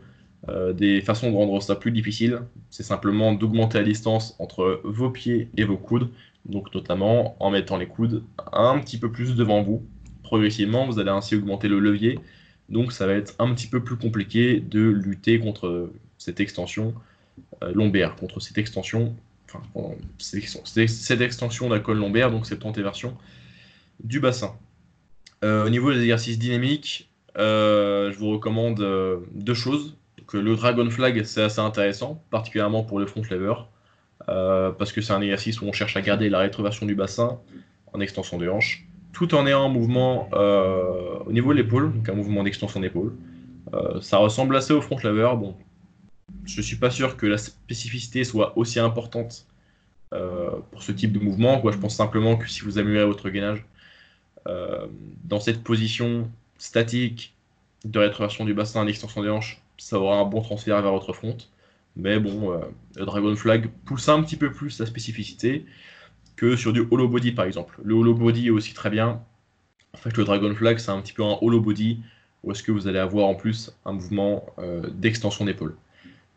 des 0.74 1.02
façons 1.02 1.32
de 1.32 1.36
rendre 1.36 1.62
ça 1.62 1.76
plus 1.76 1.92
difficile, 1.92 2.42
c'est 2.70 2.84
simplement 2.84 3.34
d'augmenter 3.34 3.78
la 3.78 3.86
distance 3.86 4.36
entre 4.40 4.82
vos 4.84 5.10
pieds 5.10 5.50
et 5.56 5.64
vos 5.64 5.78
coudes, 5.78 6.10
donc 6.46 6.74
notamment 6.74 7.38
en 7.40 7.50
mettant 7.50 7.78
les 7.78 7.88
coudes 7.88 8.24
un 8.52 8.80
petit 8.80 8.98
peu 8.98 9.12
plus 9.12 9.36
devant 9.36 9.62
vous. 9.62 9.86
Progressivement, 10.24 10.86
vous 10.86 11.00
allez 11.00 11.12
ainsi 11.12 11.36
augmenter 11.36 11.68
le 11.68 11.80
levier 11.80 12.20
donc 12.74 12.92
ça 12.92 13.08
va 13.08 13.14
être 13.14 13.36
un 13.40 13.54
petit 13.54 13.68
peu 13.68 13.82
plus 13.82 13.96
compliqué 13.96 14.60
de 14.60 14.82
lutter 14.82 15.40
contre 15.40 15.90
cette 16.18 16.40
extension 16.40 16.94
euh, 17.64 17.72
lombaire, 17.74 18.16
contre 18.16 18.40
cette 18.40 18.58
extension, 18.58 19.16
enfin, 19.48 19.62
cette, 20.18 21.22
extension 21.22 21.70
de 21.70 21.76
la 21.76 21.94
lombaire, 21.94 22.32
donc 22.32 22.46
cette 22.46 22.66
antéversion 22.66 23.16
du 24.04 24.20
bassin. 24.20 24.56
Euh, 25.44 25.66
au 25.66 25.70
niveau 25.70 25.94
des 25.94 26.02
exercices 26.02 26.40
dynamiques, 26.40 27.10
euh, 27.38 28.12
je 28.12 28.18
vous 28.18 28.32
recommande 28.32 28.86
deux 29.34 29.54
choses. 29.54 29.96
Le 30.32 30.56
Dragon 30.56 30.90
Flag, 30.90 31.24
c'est 31.26 31.44
assez 31.44 31.60
intéressant, 31.60 32.24
particulièrement 32.32 32.84
pour 32.84 33.00
le 33.00 33.06
front 33.06 33.22
lever, 33.30 33.54
parce 34.26 34.92
que 34.92 35.02
c'est 35.02 35.14
un 35.14 35.22
exercice 35.22 35.62
où 35.62 35.66
on 35.66 35.74
cherche 35.74 35.96
à 35.96 36.02
garder 36.02 36.30
la 36.30 36.40
rétroversion 36.40 36.88
du 36.88 36.96
bassin 36.96 37.40
en 37.94 38.00
extension 38.00 38.40
des 38.40 38.50
hanches 38.50 38.88
tout 39.14 39.36
en 39.36 39.46
ayant 39.46 39.66
un 39.66 39.70
mouvement 39.70 40.28
euh, 40.34 41.20
au 41.26 41.32
niveau 41.32 41.54
de 41.54 41.58
l'épaule, 41.60 41.94
donc 41.94 42.10
un 42.10 42.14
mouvement 42.14 42.44
d'extension 42.44 42.80
d'épaule. 42.80 43.16
Euh, 43.74 44.02
ça 44.02 44.18
ressemble 44.18 44.56
assez 44.56 44.74
au 44.74 44.82
front 44.82 44.98
lever. 45.02 45.32
Bon, 45.38 45.56
je 46.46 46.62
suis 46.62 46.76
pas 46.76 46.90
sûr 46.90 47.16
que 47.16 47.28
la 47.28 47.38
spécificité 47.38 48.24
soit 48.24 48.58
aussi 48.58 48.80
importante 48.80 49.46
euh, 50.14 50.50
pour 50.72 50.82
ce 50.82 50.92
type 50.92 51.14
de 51.14 51.20
mouvement. 51.20 51.62
Je 51.72 51.78
pense 51.78 51.96
simplement 51.96 52.36
que 52.36 52.50
si 52.50 52.62
vous 52.62 52.80
améliorez 52.80 53.06
votre 53.06 53.30
gainage 53.30 53.64
dans 55.24 55.40
cette 55.40 55.64
position 55.64 56.30
statique 56.58 57.34
de 57.86 57.98
rétroversion 57.98 58.44
du 58.44 58.54
bassin, 58.54 58.84
d'extension 58.84 59.24
des 59.24 59.30
hanches, 59.30 59.62
ça 59.78 59.98
aura 59.98 60.18
un 60.18 60.26
bon 60.26 60.42
transfert 60.42 60.82
vers 60.82 60.92
votre 60.92 61.14
front. 61.14 61.38
Mais 61.96 62.20
bon, 62.20 62.52
le 62.98 63.06
Dragon 63.06 63.34
Flag 63.38 63.70
pousse 63.86 64.10
un 64.10 64.22
petit 64.22 64.36
peu 64.36 64.52
plus 64.52 64.80
la 64.80 64.86
spécificité 64.86 65.66
sur 66.58 66.74
du 66.74 66.86
hollow 66.92 67.08
body 67.08 67.32
par 67.32 67.46
exemple. 67.46 67.80
Le 67.84 67.94
hollow 67.94 68.14
body 68.14 68.48
est 68.48 68.52
aussi 68.52 68.74
très 68.74 68.90
bien. 68.90 69.22
En 69.94 69.98
fait, 69.98 70.16
le 70.18 70.24
Dragon 70.24 70.54
Flag, 70.56 70.78
c'est 70.80 70.92
un 70.92 71.02
petit 71.02 71.14
peu 71.14 71.24
un 71.24 71.38
hollow 71.42 71.62
body 71.62 72.00
où 72.44 72.52
est-ce 72.52 72.64
que 72.64 72.72
vous 72.72 72.88
allez 72.88 73.00
avoir 73.00 73.28
en 73.28 73.36
plus 73.36 73.72
un 73.86 73.94
mouvement 73.94 74.46
euh, 74.60 74.90
d'extension 74.90 75.46
d'épaule. 75.46 75.76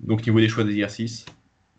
Donc, 0.01 0.25
niveau 0.27 0.41
des 0.41 0.49
choix 0.49 0.65
d'exercice, 0.65 1.27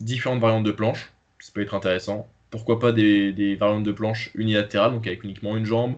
différentes 0.00 0.40
variantes 0.40 0.64
de 0.64 0.72
planches, 0.72 1.12
ça 1.38 1.50
peut 1.54 1.62
être 1.62 1.74
intéressant. 1.74 2.28
Pourquoi 2.50 2.78
pas 2.78 2.92
des, 2.92 3.56
variantes 3.58 3.84
de 3.84 3.92
planches 3.92 4.30
unilatérales, 4.34 4.92
donc 4.92 5.06
avec 5.06 5.24
uniquement 5.24 5.56
une 5.56 5.64
jambe, 5.64 5.94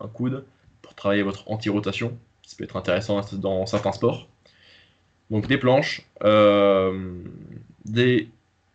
un 0.00 0.08
coude, 0.08 0.44
pour 0.80 0.94
travailler 0.94 1.22
votre 1.22 1.50
anti-rotation. 1.50 2.16
Ça 2.46 2.56
peut 2.56 2.64
être 2.64 2.76
intéressant 2.76 3.20
dans 3.32 3.66
certains 3.66 3.92
sports. 3.92 4.28
Donc 5.30 5.46
des 5.46 5.58
planches, 5.58 6.06
euh, 6.22 7.22
des 7.84 8.28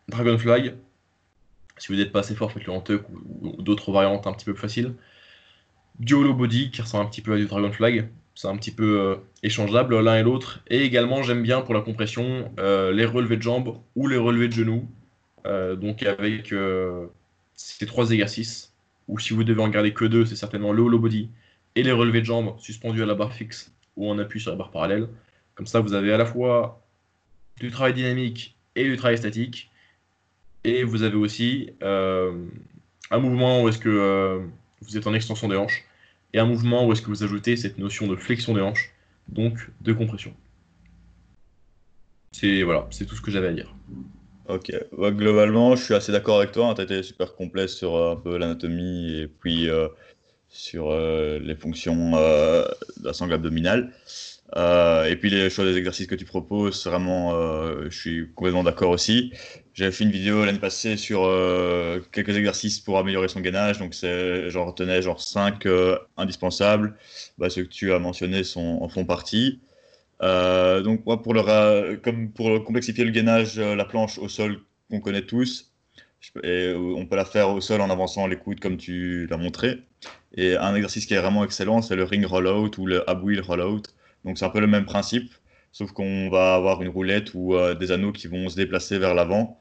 Dragonfly. 0.09 0.71
Si 1.77 1.89
vous 1.89 1.95
n'êtes 1.95 2.11
pas 2.11 2.19
assez 2.19 2.35
fort, 2.35 2.51
faites-le 2.51 2.71
en 2.71 2.83
ou, 3.41 3.61
d'autres 3.61 3.91
variantes 3.91 4.27
un 4.27 4.33
petit 4.33 4.45
peu 4.45 4.53
plus 4.53 4.61
faciles. 4.61 4.93
Du 5.99 6.13
hollow 6.13 6.33
body 6.33 6.71
qui 6.71 6.81
ressemble 6.81 7.05
un 7.05 7.09
petit 7.09 7.21
peu 7.21 7.33
à 7.33 7.37
du 7.37 7.45
Dragonfly. 7.45 8.03
C'est 8.35 8.47
un 8.47 8.57
petit 8.57 8.71
peu 8.71 8.99
euh, 8.99 9.15
échangeable 9.41 9.99
l'un 9.99 10.17
et 10.17 10.23
l'autre. 10.23 10.61
Et 10.67 10.83
également, 10.83 11.23
j'aime 11.23 11.41
bien 11.41 11.61
pour 11.61 11.73
la 11.73 11.81
compression 11.81 12.51
euh, 12.59 12.91
les 12.91 13.05
relevés 13.05 13.37
de 13.37 13.41
jambes 13.41 13.79
ou 13.95 14.07
les 14.07 14.17
relevés 14.17 14.47
de 14.47 14.53
genoux. 14.53 14.87
Euh, 15.45 15.75
donc 15.75 16.03
avec 16.03 16.53
ces 17.55 17.85
trois 17.85 18.11
exercices. 18.11 18.73
Ou 19.07 19.19
si 19.19 19.33
vous 19.33 19.43
devez 19.43 19.61
en 19.61 19.69
garder 19.69 19.93
que 19.93 20.05
deux, 20.05 20.25
c'est 20.25 20.35
certainement 20.35 20.73
le 20.73 20.83
hollow 20.83 20.99
body 20.99 21.29
et 21.75 21.83
les 21.83 21.91
relevés 21.91 22.21
de 22.21 22.25
jambes 22.25 22.59
suspendus 22.59 23.03
à 23.03 23.05
la 23.05 23.15
barre 23.15 23.33
fixe 23.33 23.71
ou 23.95 24.09
en 24.09 24.19
appui 24.19 24.39
sur 24.39 24.51
la 24.51 24.57
barre 24.57 24.71
parallèle. 24.71 25.07
Comme 25.55 25.67
ça, 25.67 25.79
vous 25.79 25.93
avez 25.93 26.11
à 26.11 26.17
la 26.17 26.25
fois 26.25 26.83
du 27.59 27.71
travail 27.71 27.93
dynamique 27.93 28.55
et 28.75 28.83
du 28.83 28.97
travail 28.97 29.17
statique. 29.17 29.71
Et 30.63 30.83
vous 30.83 31.03
avez 31.03 31.15
aussi 31.15 31.71
euh, 31.81 32.45
un 33.11 33.19
mouvement 33.19 33.63
où 33.63 33.69
est-ce 33.69 33.79
que 33.79 33.89
euh, 33.89 34.39
vous 34.81 34.97
êtes 34.97 35.07
en 35.07 35.13
extension 35.13 35.47
des 35.47 35.55
hanches 35.55 35.85
et 36.33 36.39
un 36.39 36.45
mouvement 36.45 36.85
où 36.85 36.91
est-ce 36.91 37.01
que 37.01 37.07
vous 37.07 37.23
ajoutez 37.23 37.55
cette 37.55 37.77
notion 37.77 38.07
de 38.07 38.15
flexion 38.15 38.53
des 38.53 38.61
hanches, 38.61 38.93
donc 39.29 39.69
de 39.81 39.93
compression. 39.93 40.33
C'est 42.33 42.63
voilà, 42.63 42.87
c'est 42.91 43.05
tout 43.05 43.15
ce 43.15 43.21
que 43.21 43.31
j'avais 43.31 43.47
à 43.47 43.53
dire. 43.53 43.73
Ok, 44.47 44.71
globalement, 44.93 45.75
je 45.75 45.83
suis 45.83 45.93
assez 45.93 46.11
d'accord 46.11 46.37
avec 46.37 46.51
toi. 46.51 46.69
Hein. 46.69 46.73
Tu 46.75 46.81
as 46.81 46.83
été 46.83 47.03
super 47.03 47.35
complet 47.35 47.67
sur 47.67 47.95
euh, 47.95 48.13
un 48.13 48.15
peu 48.15 48.37
l'anatomie 48.37 49.21
et 49.21 49.27
puis 49.27 49.69
sur 50.49 50.91
les 50.91 51.55
fonctions 51.55 52.11
de 52.11 53.03
la 53.03 53.13
sangle 53.13 53.33
abdominale. 53.33 53.93
Euh, 54.55 55.05
et 55.05 55.17
puis 55.17 55.29
les 55.29 55.49
choix 55.49 55.65
des 55.65 55.77
exercices 55.77 56.07
que 56.07 56.15
tu 56.15 56.25
proposes, 56.25 56.85
vraiment, 56.87 57.33
euh, 57.35 57.89
je 57.89 57.97
suis 57.97 58.33
complètement 58.33 58.63
d'accord 58.63 58.91
aussi. 58.91 59.33
J'avais 59.73 59.91
fait 59.91 60.05
une 60.05 60.11
vidéo 60.11 60.45
l'année 60.45 60.59
passée 60.59 60.97
sur 60.97 61.25
euh, 61.25 61.99
quelques 62.11 62.35
exercices 62.37 62.79
pour 62.79 62.97
améliorer 62.97 63.27
son 63.27 63.41
gainage, 63.41 63.79
donc 63.79 63.93
j'en 63.93 64.65
retenais 64.65 65.01
genre 65.01 65.21
5 65.21 65.67
indispensables. 66.17 66.95
Bah, 67.37 67.49
ceux 67.49 67.63
que 67.63 67.69
tu 67.69 67.93
as 67.93 67.99
mentionnés 67.99 68.43
sont, 68.43 68.79
en 68.81 68.89
font 68.89 69.05
partie. 69.05 69.61
donc 70.21 71.05
moi, 71.05 71.21
pour 71.21 71.33
le, 71.33 71.95
comme 71.97 72.31
pour 72.31 72.63
complexifier 72.63 73.03
le 73.05 73.11
gainage, 73.11 73.59
la 73.59 73.85
planche 73.85 74.17
au 74.19 74.29
sol 74.29 74.61
qu'on 74.89 75.01
connaît 75.01 75.23
tous, 75.23 75.73
on 76.35 77.05
peut 77.09 77.15
la 77.15 77.25
faire 77.25 77.49
au 77.49 77.61
sol 77.61 77.81
en 77.81 77.89
avançant 77.89 78.27
les 78.27 78.37
coudes 78.37 78.59
comme 78.59 78.77
tu 78.77 79.27
l'as 79.27 79.37
montré. 79.37 79.83
Et 80.35 80.55
un 80.55 80.75
exercice 80.75 81.05
qui 81.05 81.13
est 81.13 81.19
vraiment 81.19 81.43
excellent, 81.43 81.81
c'est 81.81 81.95
le 81.95 82.03
ring 82.03 82.25
rollout 82.25 82.71
ou 82.77 82.85
le 82.85 83.09
ab 83.09 83.23
wheel 83.23 83.41
rollout. 83.41 83.83
Donc 84.25 84.37
c'est 84.37 84.45
un 84.45 84.49
peu 84.49 84.59
le 84.59 84.67
même 84.67 84.85
principe, 84.85 85.31
sauf 85.71 85.91
qu'on 85.91 86.29
va 86.29 86.55
avoir 86.55 86.81
une 86.81 86.89
roulette 86.89 87.33
ou 87.33 87.55
euh, 87.55 87.75
des 87.75 87.91
anneaux 87.91 88.11
qui 88.11 88.27
vont 88.27 88.49
se 88.49 88.55
déplacer 88.55 88.97
vers 88.97 89.13
l'avant. 89.13 89.59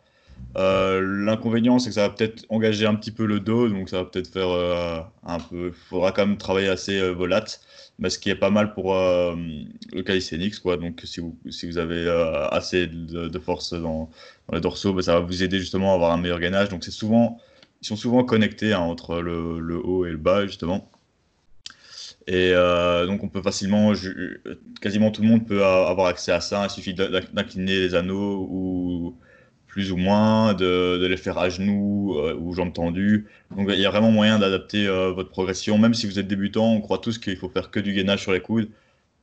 Euh, 0.56 1.00
l'inconvénient, 1.00 1.78
c'est 1.78 1.90
que 1.90 1.94
ça 1.94 2.08
va 2.08 2.14
peut-être 2.14 2.44
engager 2.50 2.86
un 2.86 2.94
petit 2.94 3.10
peu 3.10 3.24
le 3.26 3.40
dos, 3.40 3.68
donc 3.68 3.88
ça 3.88 3.98
va 3.98 4.04
peut-être 4.04 4.30
faire 4.30 4.50
euh, 4.50 5.00
un 5.24 5.38
peu. 5.38 5.68
Il 5.68 5.88
faudra 5.88 6.12
quand 6.12 6.26
même 6.26 6.36
travailler 6.36 6.68
assez 6.68 7.10
volate, 7.12 7.60
mais 7.98 8.10
ce 8.10 8.18
qui 8.18 8.30
est 8.30 8.34
pas 8.34 8.50
mal 8.50 8.74
pour 8.74 8.94
le 8.94 10.02
calisthenics, 10.02 10.60
quoi. 10.60 10.76
Donc 10.76 11.00
si 11.04 11.20
vous, 11.20 11.38
si 11.48 11.66
vous 11.66 11.78
avez 11.78 12.08
assez 12.50 12.86
de, 12.86 13.38
force 13.38 13.72
dans, 13.72 14.10
les 14.52 14.60
dorsaux, 14.60 14.92
bah, 14.92 15.02
ça 15.02 15.14
va 15.14 15.20
vous 15.20 15.42
aider 15.42 15.58
justement 15.58 15.92
à 15.92 15.94
avoir 15.94 16.12
un 16.12 16.18
meilleur 16.18 16.40
gainage. 16.40 16.68
Donc 16.68 16.84
c'est 16.84 16.90
souvent, 16.90 17.38
ils 17.82 17.86
sont 17.86 17.96
souvent 17.96 18.24
connectés 18.24 18.72
hein, 18.72 18.80
entre 18.80 19.20
le, 19.20 19.76
haut 19.82 20.06
et 20.06 20.10
le 20.10 20.18
bas, 20.18 20.46
justement. 20.46 20.90
Et 22.28 22.50
euh, 22.54 23.06
donc 23.06 23.22
on 23.22 23.28
peut 23.28 23.42
facilement, 23.42 23.92
quasiment 24.80 25.10
tout 25.12 25.22
le 25.22 25.28
monde 25.28 25.46
peut 25.46 25.64
avoir 25.64 26.08
accès 26.08 26.32
à 26.32 26.40
ça. 26.40 26.64
Il 26.64 26.70
suffit 26.70 26.94
d'incliner 26.94 27.78
les 27.78 27.94
anneaux 27.94 28.48
ou 28.50 29.16
plus 29.68 29.92
ou 29.92 29.96
moins, 29.96 30.54
de, 30.54 31.06
les 31.06 31.16
faire 31.16 31.38
à 31.38 31.50
genoux 31.50 32.16
euh, 32.18 32.34
ou 32.34 32.52
jambes 32.54 32.72
tendues. 32.72 33.26
Donc 33.56 33.68
il 33.72 33.78
y 33.78 33.86
a 33.86 33.90
vraiment 33.90 34.10
moyen 34.10 34.38
d'adapter 34.38 34.86
euh, 34.88 35.12
votre 35.12 35.30
progression. 35.30 35.78
Même 35.78 35.94
si 35.94 36.06
vous 36.06 36.18
êtes 36.18 36.26
débutant, 36.26 36.72
on 36.72 36.80
croit 36.80 36.98
tous 36.98 37.18
qu'il 37.18 37.36
faut 37.36 37.48
faire 37.48 37.70
que 37.70 37.78
du 37.78 37.92
gainage 37.92 38.22
sur 38.22 38.32
les 38.32 38.40
coudes, 38.40 38.70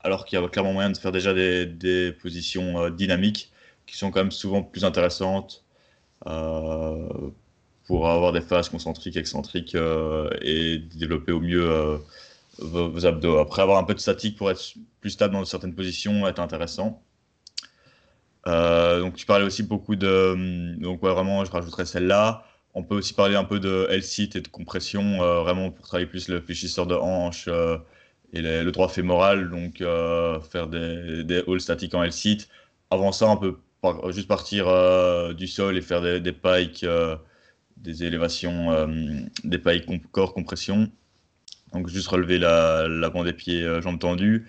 alors 0.02 0.26
qu'il 0.26 0.40
y 0.40 0.44
a 0.44 0.48
clairement 0.48 0.74
moyen 0.74 0.90
de 0.92 0.98
faire 0.98 1.12
déjà 1.12 1.34
des, 1.34 2.16
positions 2.22 2.90
dynamiques 2.90 3.52
qui 3.86 3.98
sont 3.98 4.12
quand 4.12 4.22
même 4.22 4.32
souvent 4.32 4.64
plus 4.64 4.86
intéressantes 4.86 5.64
pour 7.86 8.10
avoir 8.10 8.32
des 8.32 8.42
phases 8.42 8.70
concentriques, 8.70 9.18
excentriques 9.18 9.76
et 10.42 10.78
développer 10.96 11.32
au 11.34 11.42
mieux 11.42 12.00
vos, 12.60 13.06
abdos. 13.06 13.40
Après, 13.40 13.62
avoir 13.62 13.78
un 13.78 13.84
peu 13.84 13.94
de 13.94 14.00
statique 14.00 14.38
pour 14.38 14.52
être 14.52 14.74
plus 15.02 15.12
stable 15.12 15.34
dans 15.34 15.46
certaines 15.46 15.76
positions 15.76 16.28
est 16.28 16.40
intéressant. 16.40 17.04
Euh, 18.48 19.00
donc, 19.00 19.16
tu 19.16 19.26
parlais 19.26 19.46
aussi 19.46 19.64
beaucoup 19.64 19.96
de. 19.96 20.76
Donc, 20.80 21.02
vraiment, 21.02 21.46
je 21.46 21.52
rajouterais 21.52 21.86
celle-là. 21.86 22.46
On 22.74 22.84
peut 22.84 22.96
aussi 22.96 23.14
parler 23.14 23.36
un 23.36 23.44
peu 23.44 23.60
de 23.60 23.88
L-sit 23.90 24.36
et 24.36 24.42
de 24.42 24.48
compression, 24.48 25.22
euh, 25.22 25.42
vraiment 25.42 25.70
pour 25.72 25.86
travailler 25.86 26.08
plus 26.08 26.28
le 26.28 26.42
fléchisseur 26.42 26.88
de 26.88 26.96
hanche 26.96 27.46
euh, 27.48 27.78
et 28.34 28.42
le 28.42 28.72
droit 28.72 28.90
fémoral. 28.90 29.50
Donc, 29.50 29.78
faire 30.52 30.68
des, 30.68 31.24
des 31.24 31.44
statiques 31.60 31.94
en 31.94 32.04
L-sit. 32.04 32.50
Avant 32.90 33.12
ça, 33.12 33.28
on 33.28 33.38
peut 33.38 33.58
juste 34.10 34.28
partir 34.28 35.36
du 35.36 35.48
sol 35.48 35.78
et 35.78 35.82
faire 35.82 36.02
des, 36.02 36.20
des 36.20 36.32
pikes, 36.32 36.86
des 37.78 38.04
élévations, 38.04 38.88
des 39.44 39.60
pikes 39.60 40.12
corps 40.12 40.34
compression. 40.34 40.92
Donc 41.74 41.88
juste 41.90 42.08
relever 42.08 42.38
l'avant 42.38 43.24
des 43.24 43.34
pieds, 43.34 43.64
euh, 43.64 43.82
jambes 43.82 44.00
tendues. 44.00 44.48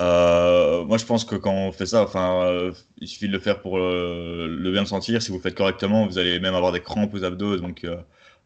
Euh, 0.00 0.84
moi, 0.84 0.98
je 0.98 1.04
pense 1.04 1.24
que 1.24 1.36
quand 1.36 1.52
on 1.52 1.72
fait 1.72 1.86
ça, 1.86 2.02
enfin, 2.02 2.46
euh, 2.46 2.72
il 2.98 3.08
suffit 3.08 3.28
de 3.28 3.32
le 3.32 3.38
faire 3.38 3.60
pour 3.60 3.78
le 3.78 4.70
bien 4.70 4.84
sentir. 4.84 5.22
Si 5.22 5.30
vous 5.30 5.36
le 5.36 5.42
faites 5.42 5.54
correctement, 5.54 6.06
vous 6.06 6.18
allez 6.18 6.40
même 6.40 6.54
avoir 6.54 6.72
des 6.72 6.80
crampes 6.80 7.14
aux 7.14 7.24
abdos. 7.24 7.58
Donc, 7.58 7.86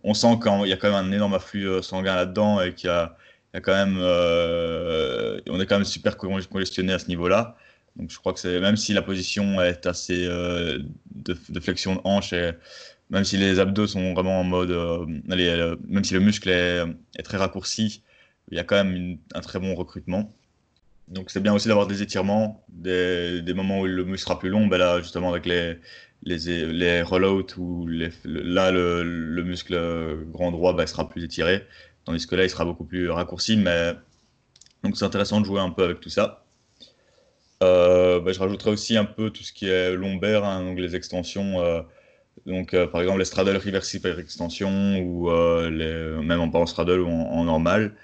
on 0.05 0.15
sent 0.15 0.39
qu'il 0.43 0.69
y 0.69 0.73
a 0.73 0.77
quand 0.77 0.91
même 0.91 1.07
un 1.07 1.13
énorme 1.13 1.35
afflux 1.35 1.83
sanguin 1.83 2.17
là-dedans 2.17 2.61
et 2.61 2.75
qu'il 2.75 2.89
y, 2.89 2.93
a, 2.93 3.17
quand 3.61 3.73
même, 3.73 3.97
on 3.99 5.61
est 5.61 5.67
quand 5.67 5.77
même 5.77 5.85
super 5.85 6.17
congestionné 6.19 6.93
à 6.93 6.99
ce 6.99 7.09
niveau-là. 7.09 7.57
Donc, 7.97 8.11
je 8.11 8.19
crois 8.19 8.35
que 8.35 8.59
même 8.59 8.77
si 8.77 8.93
la 8.93 9.03
position 9.03 9.61
est 9.63 9.87
assez 9.87 10.27
de, 10.27 11.61
flexion 11.61 11.97
de 11.97 12.01
hanche 12.05 12.35
même 13.11 13.25
si 13.25 13.37
les 13.37 13.59
abdos 13.59 13.87
sont 13.87 14.15
vraiment 14.15 14.41
en 14.41 14.45
mode, 14.45 14.71
euh, 14.71 15.07
euh, 15.31 15.77
même 15.87 16.05
si 16.05 16.15
le 16.15 16.21
muscle 16.21 16.49
est, 16.51 17.23
très 17.23 17.39
raccourci, 17.39 18.03
il 18.51 18.57
y 18.57 18.61
a 18.61 18.65
quand 18.65 18.83
même 18.85 19.19
un 19.35 19.41
très 19.41 19.59
bon 19.59 19.75
recrutement. 19.75 20.35
Donc 21.09 21.31
c'est 21.31 21.41
bien 21.41 21.55
aussi 21.55 21.69
d'avoir 21.69 21.87
des 21.87 22.03
étirements, 22.03 22.65
des, 22.69 23.43
moments 23.55 23.81
où 23.81 23.87
le 23.87 24.05
muscle 24.05 24.25
sera 24.27 24.39
plus 24.39 24.51
long. 24.51 24.67
Ben 24.67 24.79
là, 24.79 25.01
justement, 25.01 25.31
avec 25.31 25.47
les, 25.47 25.79
les, 26.23 27.03
rollouts, 27.03 27.47
où 27.57 27.87
là, 27.87 28.71
le, 28.71 29.43
muscle 29.43 30.27
grand 30.27 30.53
droit 30.53 30.75
ben, 30.75 30.87
sera 30.87 31.09
plus 31.09 31.25
étiré, 31.25 31.65
tandis 32.05 32.27
que 32.27 32.35
là, 32.37 32.45
il 32.45 32.51
sera 32.51 32.65
beaucoup 32.67 32.85
plus 32.85 33.11
raccourci. 33.11 33.57
Mais 33.57 33.95
donc 34.85 34.97
c'est 34.97 35.05
intéressant 35.07 35.41
de 35.41 35.47
jouer 35.47 35.61
un 35.61 35.71
peu 35.71 35.85
avec 35.85 36.01
tout 36.01 36.11
ça. 36.11 36.45
Euh, 37.63 38.21
ben, 38.21 38.33
je 38.35 38.39
rajouterai 38.39 38.71
aussi 38.71 38.97
un 38.99 39.07
peu 39.07 39.31
tout 39.31 39.43
ce 39.43 39.53
qui 39.53 39.67
est 39.67 39.95
lombaire, 39.95 40.45
hein, 40.45 40.63
donc 40.63 40.79
les 40.79 40.95
extensions. 40.95 41.85
Donc, 42.49 42.73
euh, 42.75 42.87
par 42.87 43.03
exemple, 43.03 43.19
les 43.19 43.27
straddle 43.27 43.57
reverse 43.59 43.93
hyper 43.95 44.19
extension 44.19 44.99
ou 45.01 45.31
euh, 45.31 46.23
même 46.23 46.41
en, 46.41 46.51
en 46.53 46.67
straddle 46.67 47.01
ou 47.01 47.09
en, 47.09 47.45
normal. 47.45 47.95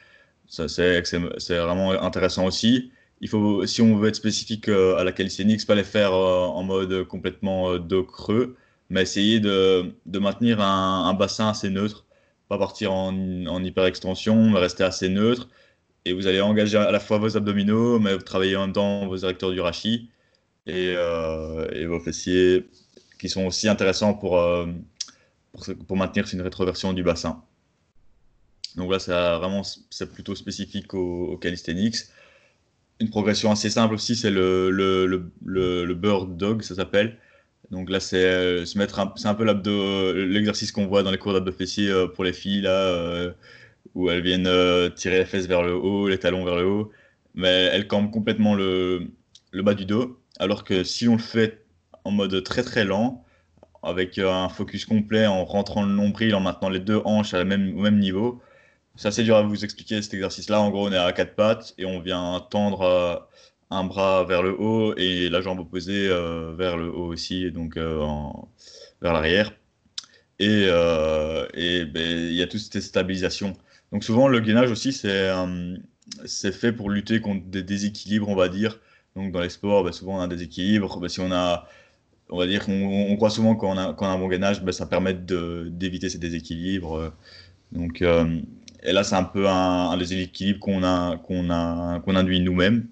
C'est, 0.49 1.01
vraiment 1.49 1.93
intéressant 1.93 2.47
aussi. 2.47 2.93
Il 3.21 3.29
faut, 3.29 3.67
si 3.67 3.81
on 3.81 3.97
veut 3.97 4.09
être 4.09 4.17
spécifique 4.17 4.69
euh, 4.69 4.97
à 4.99 5.05
la 5.05 5.13
calisthenics, 5.13 5.67
pas 5.67 5.75
les 5.75 5.85
faire 5.85 6.13
en 6.13 6.63
mode 6.63 7.05
complètement 7.05 7.79
dos 7.79 8.05
creux, 8.05 8.57
mais 8.91 9.03
essayer 9.03 9.41
de, 9.41 9.95
de 10.07 10.19
maintenir 10.19 10.61
un, 10.61 11.15
bassin 11.15 11.49
assez 11.49 11.71
neutre, 11.71 12.05
pas 12.49 12.59
partir 12.59 12.93
en, 12.93 13.15
en 13.47 13.65
hyper 13.65 13.85
mais 13.85 14.59
rester 14.59 14.85
assez 14.85 15.09
neutre. 15.09 15.49
Et 16.05 16.13
vous 16.13 16.27
allez 16.27 16.43
engager 16.43 16.77
à 16.77 16.91
la 16.91 17.01
fois 17.01 17.19
vos 17.19 17.37
abdominaux, 17.37 17.99
mais 17.99 18.15
vous 18.15 18.23
travaillez 18.23 18.57
en 18.57 18.63
même 18.63 18.73
temps 18.75 19.07
vos 19.07 19.17
érecteurs 19.17 19.53
du 19.53 19.61
rachis 19.61 20.11
et 20.67 20.95
vos 21.87 22.01
fessiers 22.01 22.69
qui 23.25 23.31
sont 23.31 23.47
aussi 23.47 23.69
intéressants 23.69 24.13
pour, 24.13 24.39
euh, 24.39 24.67
pour, 25.87 25.97
maintenir 25.97 26.27
une 26.35 26.43
rétroversion 26.43 26.93
du 26.93 27.03
bassin. 27.03 27.43
Donc 28.77 28.93
là, 28.93 28.99
c'est 28.99 29.13
vraiment 29.13 29.63
c'est 29.89 30.13
plutôt 30.13 30.35
spécifique 30.35 30.93
au, 30.93 31.39
calisthenics. 31.39 31.97
Une 33.01 33.09
progression 33.09 33.51
assez 33.51 33.71
simple 33.71 33.95
aussi, 33.95 34.15
c'est 34.15 34.31
le, 34.31 34.69
le, 34.69 35.07
le, 35.43 35.95
bird 35.95 36.37
dog, 36.37 36.61
ça 36.61 36.75
s'appelle. 36.75 37.17
Donc 37.71 37.89
là, 37.89 37.99
c'est 37.99 38.27
euh, 38.27 38.67
se 38.67 38.77
mettre, 38.77 39.11
c'est 39.17 39.29
un 39.29 39.35
peu 39.35 39.45
l'exercice 40.13 40.71
qu'on 40.71 40.87
voit 40.87 41.03
dans 41.03 41.11
les 41.11 41.17
cours 41.17 41.33
d'abdos 41.33 41.53
fessiers 41.53 41.89
euh, 41.89 42.07
pour 42.07 42.25
les 42.25 42.35
filles 42.35 42.61
là, 42.61 43.33
où 43.95 44.11
elles 44.11 44.23
viennent 44.23 44.51
tirer 44.97 45.21
les 45.21 45.25
fesses 45.25 45.47
vers 45.47 45.63
le 45.63 45.75
haut, 45.75 46.09
les 46.09 46.19
talons 46.19 46.45
vers 46.45 46.57
le 46.57 46.67
haut, 46.67 46.93
mais 47.35 47.71
elles 47.73 47.87
campent 47.87 48.13
complètement 48.13 48.55
le, 48.55 49.07
le 49.51 49.63
bas 49.63 49.73
du 49.73 49.87
dos. 49.87 50.21
Alors 50.39 50.63
que 50.63 50.85
si 50.85 51.09
on 51.09 51.13
le 51.13 51.23
fait 51.23 51.64
en 52.05 52.11
mode 52.11 52.43
très 52.45 52.63
très 52.63 52.85
lent, 52.85 53.25
avec 53.83 54.19
euh, 54.19 54.31
un 54.31 54.49
focus 54.49 54.85
complet 54.85 55.27
en 55.27 55.45
rentrant 55.45 55.83
le 55.85 55.93
nombril, 55.93 56.35
en 56.35 56.41
maintenant 56.41 56.69
les 56.69 56.81
deux 56.81 57.01
hanches 57.05 57.35
à 57.35 57.45
même, 57.45 57.77
au 57.77 57.83
même 57.83 57.99
niveau. 57.99 58.41
C'est 58.97 59.09
assez 59.09 59.25
dur 59.25 59.37
à 59.37 59.43
vous 59.43 59.65
expliquer 59.65 60.01
cet 60.03 60.15
exercice-là. 60.15 60.61
En 60.61 60.71
gros, 60.71 60.89
on 60.89 60.93
est 60.93 60.97
à 60.97 61.13
quatre 61.13 61.35
pattes 61.35 61.75
et 61.79 61.85
on 61.85 62.01
vient 62.01 62.41
tendre 62.51 62.83
euh, 62.83 63.17
un 63.71 63.85
bras 63.85 64.25
vers 64.25 64.43
le 64.43 64.55
haut 64.59 64.95
et 64.97 65.29
la 65.29 65.41
jambe 65.41 65.59
opposée 65.61 66.09
vers 66.09 66.77
le 66.77 66.93
haut 66.93 67.07
aussi, 67.07 67.51
donc 67.51 67.77
vers 67.77 69.13
l'arrière. 69.13 69.53
Et, 70.39 70.67
et 70.67 71.85
ben, 71.87 72.03
il 72.03 72.35
y 72.35 72.43
a 72.43 72.47
toutes 72.47 72.61
ces 72.61 72.81
stabilisations. 72.81 73.55
Donc 73.91 74.05
souvent, 74.05 74.29
le 74.29 74.39
gainage 74.39 74.71
aussi, 74.71 74.93
c'est 74.93 75.29
c'est 76.25 76.53
fait 76.53 76.73
pour 76.73 76.91
lutter 76.91 77.21
contre 77.21 77.47
des 77.47 77.63
déséquilibres, 77.63 78.29
on 78.29 78.37
va 78.37 78.49
dire. 78.49 78.81
Donc 79.17 79.33
dans 79.33 79.41
les 79.41 79.49
sports, 79.49 79.85
ben, 79.85 79.93
souvent 79.93 80.17
on 80.17 80.21
a 80.21 80.25
un 80.25 80.29
déséquilibre. 80.29 80.99
Ben, 81.01 81.09
si 81.09 81.21
on 81.21 81.33
a, 81.33 81.69
on 82.35 82.39
va 82.39 82.49
dire 82.49 82.65
qu'on 82.67 83.15
croit 83.17 83.31
souvent 83.31 83.55
qu'on 83.55 83.79
a, 83.79 83.95
a, 83.97 84.07
un 84.07 84.19
bon 84.19 84.27
gainage, 84.27 84.63
ben, 84.63 84.73
ça 84.73 84.87
permet 84.87 85.15
d'éviter 85.15 86.09
ces 86.09 86.19
déséquilibres. 86.19 87.13
Donc, 87.71 88.03
euh, 88.03 88.41
et 88.83 88.93
là, 88.93 89.05
c'est 89.05 89.15
un 89.15 89.23
peu 89.23 89.49
un, 89.49 89.97
déséquilibre 89.97 90.59
qu'on 90.59 90.83
a, 90.83 91.17
qu'on 91.19 91.49
a, 91.51 92.01
qu'on 92.01 92.17
induit 92.17 92.41
nous-mêmes. 92.41 92.89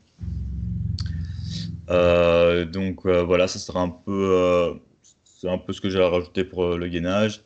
Euh, 1.91 2.65
donc 2.65 3.05
euh, 3.05 3.25
voilà, 3.25 3.49
ça 3.49 3.59
sera 3.59 3.81
un 3.81 3.89
peu, 3.91 4.81
c'est 5.25 5.49
un 5.49 5.59
peu 5.59 5.73
ce 5.73 5.81
que 5.81 5.91
j'ai 5.91 6.01
à 6.01 6.09
rajouter 6.09 6.45
pour 6.45 6.77
le 6.77 6.89
gainage. 6.89 7.43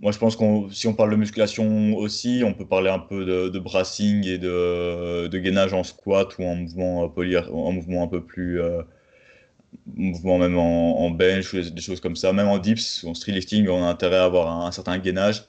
Moi, 0.00 0.12
je 0.12 0.18
pense 0.18 0.36
qu'on, 0.36 0.68
si 0.70 0.86
on 0.86 0.94
parle 0.94 1.12
de 1.12 1.16
musculation 1.16 1.96
aussi, 1.96 2.42
on 2.44 2.52
peut 2.52 2.66
parler 2.66 2.90
un 2.90 2.98
peu 2.98 3.24
de, 3.24 3.58
brassing 3.58 4.26
et 4.26 4.36
de, 4.36 5.38
gainage 5.38 5.72
en 5.72 5.82
squat 5.82 6.36
ou 6.38 6.44
en 6.44 6.56
mouvement, 6.56 7.04
en 7.04 7.72
mouvement 7.72 8.02
un 8.02 8.08
peu 8.08 8.22
plus. 8.22 8.60
Euh, 9.72 9.78
mouvement 9.86 10.38
même 10.38 10.56
en, 10.58 11.10
bench 11.10 11.52
ou 11.54 11.60
des, 11.60 11.80
choses 11.80 12.00
comme 12.00 12.16
ça. 12.16 12.32
Même 12.32 12.48
en 12.48 12.58
dips 12.58 13.02
ou 13.02 13.10
en 13.10 13.14
street 13.14 13.32
lifting, 13.32 13.68
on 13.68 13.84
a 13.84 13.88
intérêt 13.88 14.16
à 14.16 14.24
avoir 14.24 14.66
un, 14.66 14.72
certain 14.72 14.98
gainage. 14.98 15.44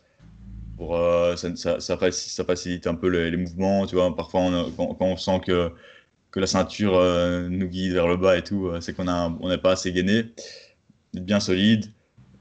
Pour, 0.78 0.96
euh, 0.96 1.36
ça, 1.36 1.80
ça, 1.80 1.98
facilite 1.98 2.88
un 2.88 2.96
peu 2.96 3.08
les, 3.08 3.38
mouvements. 3.38 3.86
Tu 3.86 3.96
vois, 3.96 4.16
parfois, 4.16 4.50
quand, 4.78 4.98
on 5.00 5.18
sent 5.18 5.42
que, 5.46 5.72
que 6.32 6.40
la 6.40 6.48
ceinture 6.48 6.98
euh, 6.98 7.48
nous 7.50 7.68
guide 7.68 7.94
vers 7.94 8.08
le 8.08 8.18
bas 8.18 8.38
et 8.38 8.44
tout, 8.44 8.72
c'est 8.82 8.96
qu'on 8.96 9.06
n'est 9.06 9.12
on 9.40 9.58
pas 9.60 9.74
assez 9.74 9.92
gainé, 9.92 10.26
bien 11.14 11.40
solide. 11.40 11.86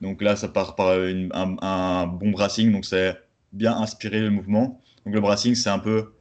Donc 0.00 0.20
là, 0.20 0.34
ça 0.34 0.48
part 0.48 0.74
par 0.74 0.90
un, 0.90 2.06
bon 2.06 2.30
brassing, 2.30 2.72
donc 2.72 2.84
c'est 2.84 3.16
bien 3.52 3.76
inspirer 3.76 4.20
le 4.20 4.30
mouvement. 4.30 4.80
Donc 5.04 5.14
le 5.14 5.20
brassing, 5.20 5.54
c'est 5.54 5.70
un 5.70 5.78
peu, 5.78 6.12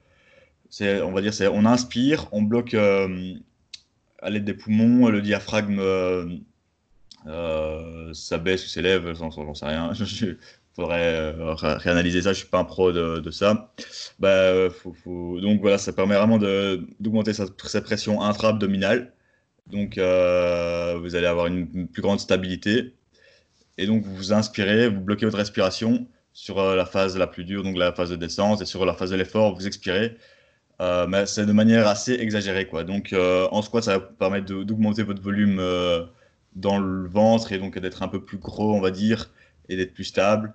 on 0.81 1.11
va 1.11 1.21
dire, 1.21 1.33
on 1.53 1.65
inspire, 1.65 2.27
on 2.31 2.43
bloque 2.43 2.75
euh, 2.75 3.35
à 4.21 4.29
l'aide 4.29 4.45
des 4.45 4.53
poumons, 4.53 5.09
le 5.09 5.21
diaphragme 5.21 5.79
euh, 5.79 6.25
euh 7.27 8.13
s'abaisse 8.13 8.65
ou 8.65 8.69
s'élève, 8.69 9.13
j'en 9.13 9.53
sais 9.53 9.65
rien. 9.65 9.91
Il 10.21 10.75
faudrait 10.75 11.15
euh, 11.15 11.53
réanalyser 11.55 12.21
ça, 12.21 12.33
je 12.33 12.39
suis 12.39 12.47
pas 12.47 12.59
un 12.59 12.63
pro 12.63 12.91
de, 12.93 13.31
ça. 13.31 13.73
Bah, 14.19 14.53
donc 14.95 15.61
voilà, 15.61 15.77
ça 15.77 15.91
permet 15.91 16.15
vraiment 16.15 16.37
d'augmenter 16.37 17.33
sa, 17.33 17.81
pression 17.81 18.21
intra-abdominale. 18.21 19.13
Donc 19.67 19.95
vous 19.97 21.15
allez 21.15 21.27
avoir 21.27 21.47
une 21.47 21.87
plus 21.87 22.01
grande 22.01 22.19
stabilité. 22.19 22.93
Et 23.77 23.87
donc, 23.87 24.03
vous 24.05 24.33
inspirez, 24.33 24.89
vous 24.89 25.01
bloquez 25.01 25.25
votre 25.25 25.37
respiration 25.37 26.07
sur 26.33 26.59
euh, 26.59 26.75
la 26.75 26.85
phase 26.85 27.17
la 27.17 27.27
plus 27.27 27.43
dure, 27.43 27.63
donc 27.63 27.77
la 27.77 27.91
phase 27.93 28.09
de 28.09 28.15
descente, 28.15 28.61
et 28.61 28.65
sur 28.65 28.85
la 28.85 28.93
phase 28.93 29.09
de 29.11 29.15
l'effort, 29.15 29.55
vous 29.55 29.67
expirez. 29.67 30.17
Euh, 30.81 31.07
mais 31.07 31.25
c'est 31.25 31.45
de 31.45 31.51
manière 31.53 31.87
assez 31.87 32.13
exagérée. 32.13 32.67
Quoi. 32.67 32.83
Donc, 32.83 33.13
euh, 33.13 33.47
en 33.51 33.61
squat, 33.61 33.83
ça 33.83 33.99
va 33.99 34.05
vous 34.05 34.15
permettre 34.15 34.47
d'augmenter 34.63 35.03
votre 35.03 35.21
volume 35.21 35.61
dans 36.55 36.79
le 36.79 37.07
ventre 37.07 37.51
et 37.53 37.59
donc 37.59 37.77
d'être 37.79 38.03
un 38.03 38.07
peu 38.07 38.23
plus 38.23 38.37
gros, 38.37 38.73
on 38.73 38.81
va 38.81 38.91
dire, 38.91 39.31
et 39.69 39.77
d'être 39.77 39.93
plus 39.93 40.05
stable. 40.05 40.53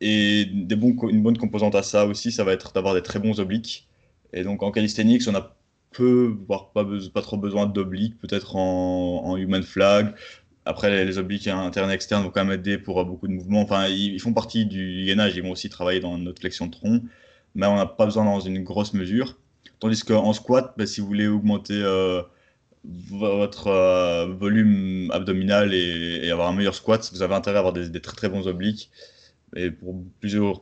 et 0.00 0.42
une 0.42 1.22
bonne 1.22 1.38
composante 1.38 1.74
à 1.74 1.82
ça 1.82 2.06
aussi, 2.06 2.32
ça 2.32 2.44
va 2.44 2.52
être 2.52 2.72
d'avoir 2.72 2.94
des 2.94 3.02
très 3.02 3.18
bons 3.18 3.40
obliques. 3.40 3.88
Et 4.32 4.42
donc, 4.44 4.62
en 4.62 4.70
calisthenics, 4.70 5.22
on 5.28 5.34
a 5.34 5.56
peu, 5.96 6.36
voire 6.46 6.70
pas, 6.72 6.84
trop 7.22 7.36
besoin 7.38 7.66
d'obliques, 7.66 8.18
peut-être 8.18 8.56
en, 8.56 9.36
human 9.36 9.62
flag, 9.62 10.14
après, 10.66 11.04
les, 11.04 11.18
obliques 11.18 11.48
internes 11.48 11.90
et 11.90 11.94
externes 11.94 12.24
vont 12.24 12.30
quand 12.30 12.44
même 12.44 12.58
aider 12.58 12.76
pour 12.76 13.04
beaucoup 13.04 13.28
de 13.28 13.32
mouvements. 13.32 13.62
Enfin, 13.62 13.86
ils, 13.88 14.20
font 14.20 14.32
partie 14.32 14.66
du 14.66 15.04
gainage, 15.06 15.36
ils 15.36 15.42
vont 15.42 15.52
aussi 15.52 15.68
travailler 15.70 16.00
dans 16.00 16.18
notre 16.18 16.40
flexion 16.40 16.66
de 16.66 16.72
tronc, 16.72 17.02
mais 17.56 17.66
on 17.66 17.76
n'a 17.76 17.86
pas 17.86 18.04
besoin 18.04 18.24
dans 18.24 18.38
une 18.38 18.62
grosse 18.62 18.92
mesure. 18.92 19.36
Tandis 19.80 20.02
qu'en 20.02 20.32
squat, 20.32 20.74
bah, 20.76 20.86
si 20.86 21.00
vous 21.00 21.06
voulez 21.06 21.26
augmenter 21.26 21.74
euh, 21.74 22.22
votre 22.84 23.68
euh, 23.68 24.26
volume 24.26 25.10
abdominal 25.10 25.74
et, 25.74 26.30
avoir 26.30 26.48
un 26.48 26.52
meilleur 26.54 26.74
squat, 26.74 27.10
vous 27.12 27.22
avez 27.22 27.34
intérêt 27.34 27.56
à 27.56 27.60
avoir 27.60 27.72
des, 27.72 28.00
très 28.00 28.14
très 28.16 28.28
bons 28.28 28.46
obliques. 28.46 28.90
Et 29.54 29.70
pour, 29.70 29.96
plusieurs, 30.20 30.60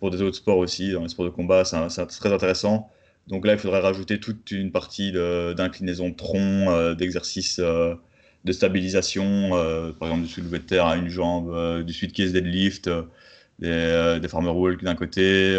pour 0.00 0.10
des 0.10 0.22
autres 0.22 0.36
sports 0.36 0.58
aussi, 0.58 0.92
dans 0.92 1.02
les 1.02 1.08
sports 1.08 1.26
de 1.26 1.30
combat, 1.30 1.64
c'est 1.64 2.06
très 2.06 2.32
intéressant. 2.32 2.90
Donc 3.28 3.46
là, 3.46 3.52
il 3.52 3.58
faudrait 3.58 3.80
rajouter 3.80 4.18
toute 4.18 4.50
une 4.50 4.72
partie 4.72 5.12
d'inclinaison 5.12 6.10
de, 6.10 6.14
tronc, 6.14 6.70
euh, 6.70 6.94
d'exercices 6.94 7.60
de 7.60 8.52
stabilisation, 8.52 9.50
par 9.98 10.08
exemple 10.08 10.22
du 10.22 10.28
soulevé 10.28 10.58
de 10.58 10.64
terre 10.64 10.86
à 10.86 10.96
une 10.96 11.08
jambe, 11.08 11.82
du 11.82 11.92
suite 11.92 12.12
case 12.12 12.32
deadlift, 12.32 12.90
des, 13.58 14.18
des 14.20 14.28
farmer 14.28 14.50
walk 14.50 14.84
d'un 14.84 14.94
côté, 14.94 15.58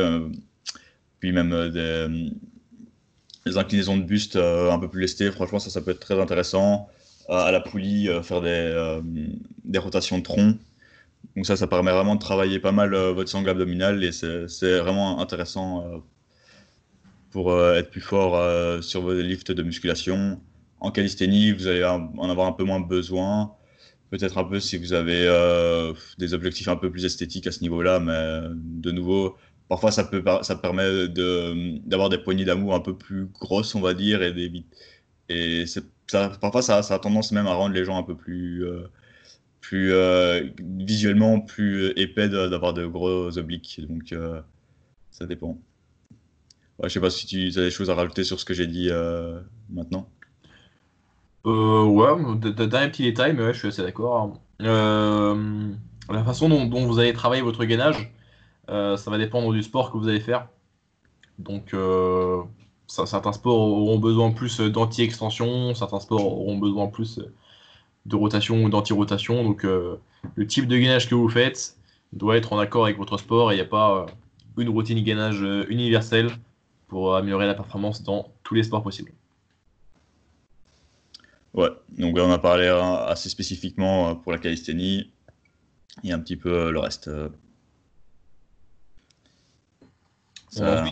puis 1.25 1.31
même 1.31 1.71
des, 1.71 3.57
inclinaisons 3.57 3.97
de 3.97 4.03
buste 4.03 4.35
un 4.35 4.77
peu 4.77 4.87
plus 4.87 5.01
lestées. 5.01 5.31
Franchement, 5.31 5.57
ça, 5.57 5.71
ça 5.71 5.81
peut 5.81 5.91
être 5.91 5.99
très 5.99 6.19
intéressant. 6.19 6.87
à 7.29 7.51
la 7.51 7.59
poulie, 7.59 8.07
faire 8.21 8.41
des, 8.41 8.99
des 9.63 9.79
rotations 9.79 10.19
de 10.19 10.23
tronc. 10.23 10.53
Donc 11.35 11.47
ça, 11.47 11.55
ça 11.55 11.65
permet 11.65 11.91
vraiment 11.91 12.13
de 12.15 12.19
travailler 12.19 12.59
pas 12.59 12.71
mal 12.71 12.95
votre 12.95 13.29
sangle 13.29 13.49
abdominale 13.49 14.03
et 14.03 14.11
c'est 14.11 14.79
vraiment 14.79 15.19
intéressant 15.19 15.83
pour 17.31 17.59
être 17.59 17.89
plus 17.89 18.01
fort 18.01 18.83
sur 18.83 19.01
vos 19.01 19.13
lifts 19.13 19.51
de 19.51 19.63
musculation. 19.63 20.39
En 20.79 20.91
calisthénie, 20.91 21.51
vous 21.53 21.65
allez 21.65 21.83
en 21.83 22.29
avoir 22.29 22.47
un 22.47 22.51
peu 22.51 22.63
moins 22.63 22.79
besoin. 22.79 23.55
Peut-être 24.11 24.37
un 24.37 24.43
peu 24.43 24.59
si 24.59 24.77
vous 24.77 24.93
avez 24.93 25.25
euh, 25.27 25.93
des 26.19 26.33
objectifs 26.33 26.67
un 26.67 26.75
peu 26.75 26.91
plus 26.91 27.05
esthétiques 27.05 27.47
à 27.47 27.51
ce 27.51 27.61
niveau-là, 27.61 27.99
mais 27.99 28.41
de 28.53 28.91
nouveau, 28.91 29.35
parfois 29.69 29.91
ça, 29.91 30.03
peut, 30.03 30.23
ça 30.41 30.55
permet 30.55 31.07
d'avoir 31.07 32.09
des 32.09 32.17
poignées 32.17 32.45
d'amour 32.45 32.75
un 32.75 32.79
peu 32.79 32.95
plus 32.95 33.25
grosses, 33.25 33.75
on 33.75 33.81
va 33.81 33.93
dire, 33.93 34.21
et, 34.23 34.33
des, 34.33 34.63
et 35.29 35.65
ça, 35.65 36.29
parfois 36.41 36.61
ça, 36.61 36.77
a 36.77 36.99
tendance 36.99 37.31
même 37.31 37.47
à 37.47 37.53
rendre 37.53 37.73
les 37.73 37.85
gens 37.85 37.97
un 37.97 38.03
peu 38.03 38.15
plus, 38.15 38.65
euh, 38.65 38.87
plus 39.61 39.93
euh, 39.93 40.43
visuellement 40.59 41.39
plus 41.39 41.91
épais 41.95 42.29
d'avoir 42.29 42.73
de 42.73 42.85
gros 42.85 43.37
obliques. 43.37 43.81
Donc 43.87 44.13
ça 45.11 45.25
dépend. 45.25 45.57
Je 46.81 46.89
je 46.89 46.93
sais 46.93 46.99
pas 46.99 47.09
si 47.09 47.25
tu 47.25 47.59
as 47.59 47.63
des 47.63 47.71
choses 47.71 47.89
à 47.89 47.95
rajouter 47.95 48.23
sur 48.23 48.39
ce 48.39 48.45
que 48.45 48.53
j'ai 48.53 48.67
dit 48.67 48.89
maintenant. 49.69 50.09
Euh, 51.45 51.83
ouais, 51.83 52.07
dernier 52.67 52.89
petit 52.89 53.03
détail, 53.03 53.33
mais 53.33 53.43
ouais, 53.43 53.53
je 53.53 53.59
suis 53.59 53.67
assez 53.67 53.83
d'accord. 53.83 54.39
Euh, 54.61 55.69
la 56.09 56.23
façon 56.23 56.49
dont, 56.49 56.87
vous 56.87 56.99
allez 56.99 57.13
travailler 57.13 57.43
votre 57.43 57.65
gainage, 57.65 57.97
euh, 57.97 58.24
ça 58.67 59.11
va 59.11 59.17
dépendre 59.17 59.51
du 59.53 59.63
sport 59.63 59.91
que 59.91 59.97
vous 59.97 60.07
allez 60.07 60.19
faire. 60.19 60.47
Donc, 61.39 61.73
euh, 61.73 62.41
certains 62.87 63.33
sports 63.33 63.59
auront 63.59 63.99
besoin 63.99 64.31
plus 64.31 64.59
d'anti-extension, 64.59 65.73
certains 65.75 65.99
sports 65.99 66.25
auront 66.25 66.57
besoin 66.57 66.87
plus 66.87 67.19
de 68.05 68.15
rotation 68.15 68.63
ou 68.63 68.69
d'anti-rotation. 68.69 69.43
Donc, 69.43 69.63
le 69.63 70.47
type 70.47 70.67
de 70.67 70.77
gainage 70.77 71.09
que 71.09 71.15
vous 71.15 71.29
faites 71.29 71.77
doit 72.13 72.37
être 72.37 72.53
en 72.53 72.59
accord 72.59 72.85
avec 72.85 72.97
votre 72.97 73.17
sport 73.17 73.51
et 73.51 73.55
il 73.55 73.57
n'y 73.57 73.63
a 73.63 73.67
pas 73.67 74.05
une 74.57 74.69
routine 74.69 75.01
gainage 75.03 75.41
universelle 75.69 76.29
pour 76.87 77.15
améliorer 77.15 77.47
la 77.47 77.55
performance 77.55 78.03
dans 78.03 78.31
tous 78.43 78.53
les 78.53 78.63
sports 78.63 78.83
possibles. 78.83 79.11
Ouais, 81.55 81.69
donc 81.97 82.17
on 82.17 82.31
a 82.31 82.37
parlé 82.37 82.67
hein, 82.67 83.05
assez 83.07 83.29
spécifiquement 83.29 84.09
euh, 84.09 84.13
pour 84.15 84.33
la 84.33 84.37
calisthénie 84.37 85.09
et 86.03 86.11
un 86.11 86.19
petit 86.19 86.35
peu 86.35 86.51
euh, 86.51 86.71
le 86.71 86.79
reste. 86.79 87.09
Euh. 90.59 90.85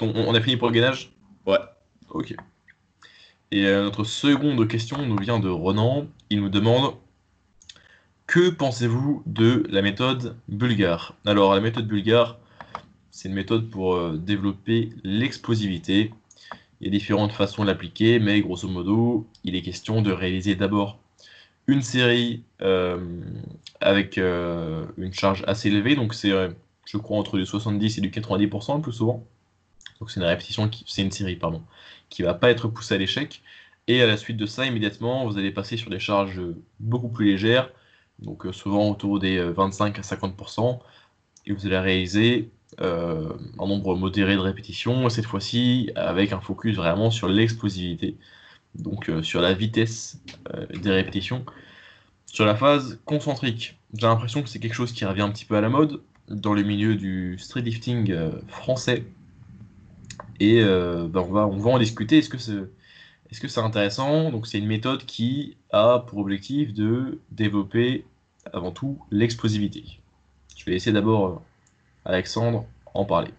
on, 0.00 0.34
a 0.34 0.40
fini 0.40 0.56
pour 0.56 0.68
le 0.68 0.74
gainage? 0.74 1.12
Ouais. 1.46 1.58
Ok. 2.10 2.34
Et 3.50 3.64
notre 3.64 4.04
seconde 4.04 4.66
question 4.66 5.04
nous 5.06 5.16
vient 5.16 5.38
de 5.38 5.48
Ronan. 5.48 6.06
Il 6.30 6.40
nous 6.40 6.48
demande 6.48 6.94
Que 8.26 8.50
pensez-vous 8.50 9.22
de 9.26 9.64
la 9.68 9.82
méthode 9.82 10.36
bulgare? 10.48 11.14
Alors, 11.24 11.54
la 11.54 11.60
méthode 11.60 11.86
bulgare, 11.86 12.38
c'est 13.10 13.28
une 13.28 13.34
méthode 13.34 13.70
pour 13.70 14.10
développer 14.10 14.90
l'explosivité 15.04 16.10
il 16.84 16.88
y 16.88 16.90
a 16.90 16.90
différentes 16.90 17.32
façons 17.32 17.62
de 17.62 17.68
l'appliquer, 17.68 18.18
mais 18.18 18.42
grosso 18.42 18.68
modo, 18.68 19.26
il 19.42 19.56
est 19.56 19.62
question 19.62 20.02
de 20.02 20.12
réaliser 20.12 20.54
d'abord 20.54 20.98
une 21.66 21.80
série 21.80 22.42
euh, 22.60 22.98
avec 23.80 24.18
euh, 24.18 24.84
une 24.98 25.14
charge 25.14 25.44
assez 25.46 25.68
élevée, 25.68 25.96
donc 25.96 26.12
c'est, 26.12 26.30
euh, 26.30 26.50
je 26.86 26.96
crois, 26.98 27.18
entre 27.18 27.38
du 27.38 27.46
70 27.46 27.98
et 27.98 28.00
du 28.00 28.10
90% 28.10 28.76
le 28.76 28.82
plus 28.82 28.92
souvent. 28.92 29.26
Donc 30.00 30.10
c'est 30.10 30.20
une 30.20 30.26
répétition, 30.26 30.68
qui, 30.68 30.84
c'est 30.86 31.02
une 31.02 31.10
série, 31.10 31.36
pardon, 31.36 31.62
qui 32.10 32.22
va 32.22 32.34
pas 32.34 32.50
être 32.50 32.68
poussée 32.68 32.94
à 32.94 32.98
l'échec. 32.98 33.42
Et 33.86 34.02
à 34.02 34.06
la 34.06 34.16
suite 34.16 34.36
de 34.36 34.46
ça, 34.46 34.66
immédiatement, 34.66 35.26
vous 35.26 35.38
allez 35.38 35.50
passer 35.50 35.76
sur 35.76 35.90
des 35.90 35.98
charges 35.98 36.40
beaucoup 36.80 37.08
plus 37.08 37.26
légères, 37.26 37.70
donc 38.18 38.46
souvent 38.52 38.90
autour 38.90 39.18
des 39.18 39.38
25 39.42 39.98
à 39.98 40.02
50%, 40.02 40.78
et 41.46 41.52
vous 41.52 41.66
allez 41.66 41.78
réaliser 41.78 42.50
un 42.78 43.66
nombre 43.66 43.94
modéré 43.94 44.34
de 44.36 44.40
répétitions, 44.40 45.08
cette 45.10 45.26
fois-ci 45.26 45.90
avec 45.96 46.32
un 46.32 46.40
focus 46.40 46.76
vraiment 46.76 47.10
sur 47.10 47.28
l'explosivité, 47.28 48.16
donc 48.74 49.10
sur 49.22 49.40
la 49.40 49.52
vitesse 49.52 50.18
des 50.72 50.90
répétitions. 50.90 51.44
Sur 52.26 52.46
la 52.46 52.56
phase 52.56 52.98
concentrique, 53.04 53.78
j'ai 53.96 54.06
l'impression 54.06 54.42
que 54.42 54.48
c'est 54.48 54.58
quelque 54.58 54.74
chose 54.74 54.92
qui 54.92 55.04
revient 55.04 55.22
un 55.22 55.30
petit 55.30 55.44
peu 55.44 55.56
à 55.56 55.60
la 55.60 55.68
mode 55.68 56.00
dans 56.28 56.54
le 56.54 56.62
milieu 56.62 56.96
du 56.96 57.38
street 57.38 57.62
lifting 57.62 58.14
français. 58.48 59.04
Et 60.40 60.62
ben, 60.62 61.10
on, 61.14 61.32
va, 61.32 61.46
on 61.46 61.58
va 61.58 61.70
en 61.70 61.78
discuter. 61.78 62.18
Est-ce 62.18 62.28
que 62.28 62.38
c'est 62.38 62.62
est-ce 63.30 63.40
que 63.40 63.48
c'est 63.48 63.60
intéressant? 63.60 64.30
Donc 64.30 64.46
c'est 64.46 64.58
une 64.58 64.66
méthode 64.68 65.04
qui 65.06 65.56
a 65.72 66.04
pour 66.06 66.18
objectif 66.18 66.72
de 66.72 67.18
développer 67.32 68.04
avant 68.52 68.70
tout 68.70 68.98
l'explosivité. 69.10 69.84
Je 70.56 70.64
vais 70.64 70.72
laisser 70.72 70.92
d'abord 70.92 71.26
euh, 71.26 71.38
Alexandre 72.04 72.64
en 72.94 73.04
parler. 73.04 73.32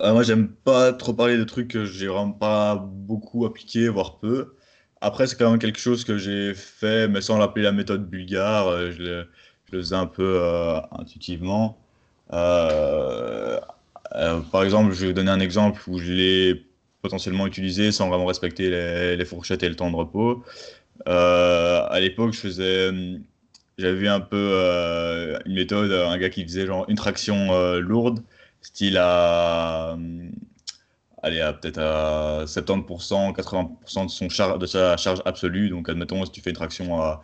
Euh, 0.00 0.12
moi, 0.12 0.22
j'aime 0.22 0.48
pas 0.48 0.92
trop 0.92 1.14
parler 1.14 1.36
de 1.36 1.42
trucs 1.42 1.68
que 1.68 1.84
j'ai 1.84 2.06
vraiment 2.06 2.30
pas 2.30 2.76
beaucoup 2.76 3.44
appliqué, 3.44 3.88
voire 3.88 4.18
peu. 4.18 4.54
Après, 5.00 5.26
c'est 5.26 5.36
quand 5.36 5.50
même 5.50 5.58
quelque 5.58 5.80
chose 5.80 6.04
que 6.04 6.16
j'ai 6.16 6.54
fait, 6.54 7.08
mais 7.08 7.20
sans 7.20 7.38
l'appeler 7.38 7.64
la 7.64 7.72
méthode 7.72 8.08
bulgare. 8.08 8.68
Euh, 8.68 9.24
je, 9.70 9.76
le, 9.76 9.82
faisais 9.82 9.94
un 9.94 10.06
peu 10.06 10.42
intuitivement. 10.92 11.78
par 12.30 12.40
exemple, 14.64 14.92
je 14.92 15.00
vais 15.00 15.06
vous 15.08 15.12
donner 15.12 15.30
un 15.30 15.40
exemple 15.40 15.80
où 15.88 15.98
je 15.98 16.12
l'ai 16.12 16.68
potentiellement 17.02 17.46
utilisé 17.46 17.92
sans 17.92 18.08
vraiment 18.08 18.26
respecter 18.26 18.70
les, 19.16 19.24
fourchettes 19.24 19.62
et 19.62 19.68
le 19.68 19.76
temps 19.76 19.90
de 19.90 19.96
repos. 19.96 20.44
Euh, 21.08 21.86
à 21.88 22.00
l'époque, 22.00 22.34
j'avais 22.34 23.94
vu 23.94 24.08
un 24.08 24.20
peu 24.20 24.36
euh, 24.36 25.38
une 25.46 25.54
méthode, 25.54 25.92
un 25.92 26.18
gars 26.18 26.30
qui 26.30 26.42
faisait 26.44 26.66
une 26.88 26.96
traction 26.96 27.52
euh, 27.52 27.78
lourde, 27.80 28.22
style 28.60 28.98
à, 28.98 29.96
allez, 31.22 31.40
à 31.40 31.52
peut-être 31.52 31.78
à 31.78 32.44
70%, 32.46 33.32
80% 33.34 34.04
de, 34.04 34.10
son 34.10 34.28
char 34.28 34.58
de 34.58 34.66
sa 34.66 34.96
charge 34.96 35.22
absolue. 35.24 35.68
Donc, 35.70 35.88
admettons, 35.88 36.24
si 36.24 36.32
tu 36.32 36.40
fais 36.40 36.50
une 36.50 36.56
traction 36.56 37.00
à, 37.00 37.22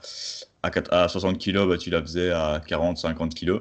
à, 0.91 1.09
60 1.09 1.39
kg, 1.39 1.67
bah, 1.69 1.79
tu 1.79 1.91
la 1.91 2.03
faisais 2.03 2.31
à 2.31 2.63
40, 2.67 2.99
50 2.99 3.35
kg. 3.35 3.61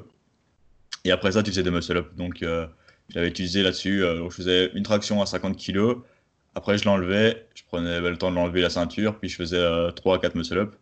Et 1.04 1.10
après 1.12 1.32
ça, 1.32 1.42
tu 1.42 1.50
faisais 1.50 1.62
des 1.62 1.70
muscle-up. 1.70 2.14
Donc, 2.16 2.38
je 2.40 2.66
l'avais 3.14 3.28
utilisé 3.28 3.62
là-dessus. 3.62 4.00
je 4.00 4.28
faisais 4.30 4.70
une 4.74 4.82
traction 4.82 5.20
à 5.20 5.26
50 5.26 5.56
kg. 5.56 5.96
Après, 6.54 6.78
je 6.78 6.84
l'enlevais, 6.84 7.46
je 7.54 7.62
prenais 7.66 8.00
le 8.00 8.16
temps 8.16 8.30
de 8.30 8.36
l'enlever 8.36 8.62
la 8.62 8.70
ceinture, 8.70 9.18
puis 9.18 9.28
je 9.28 9.36
faisais 9.36 9.62
3 9.96 10.16
à 10.16 10.18
4 10.18 10.34
muscle-up. 10.34 10.74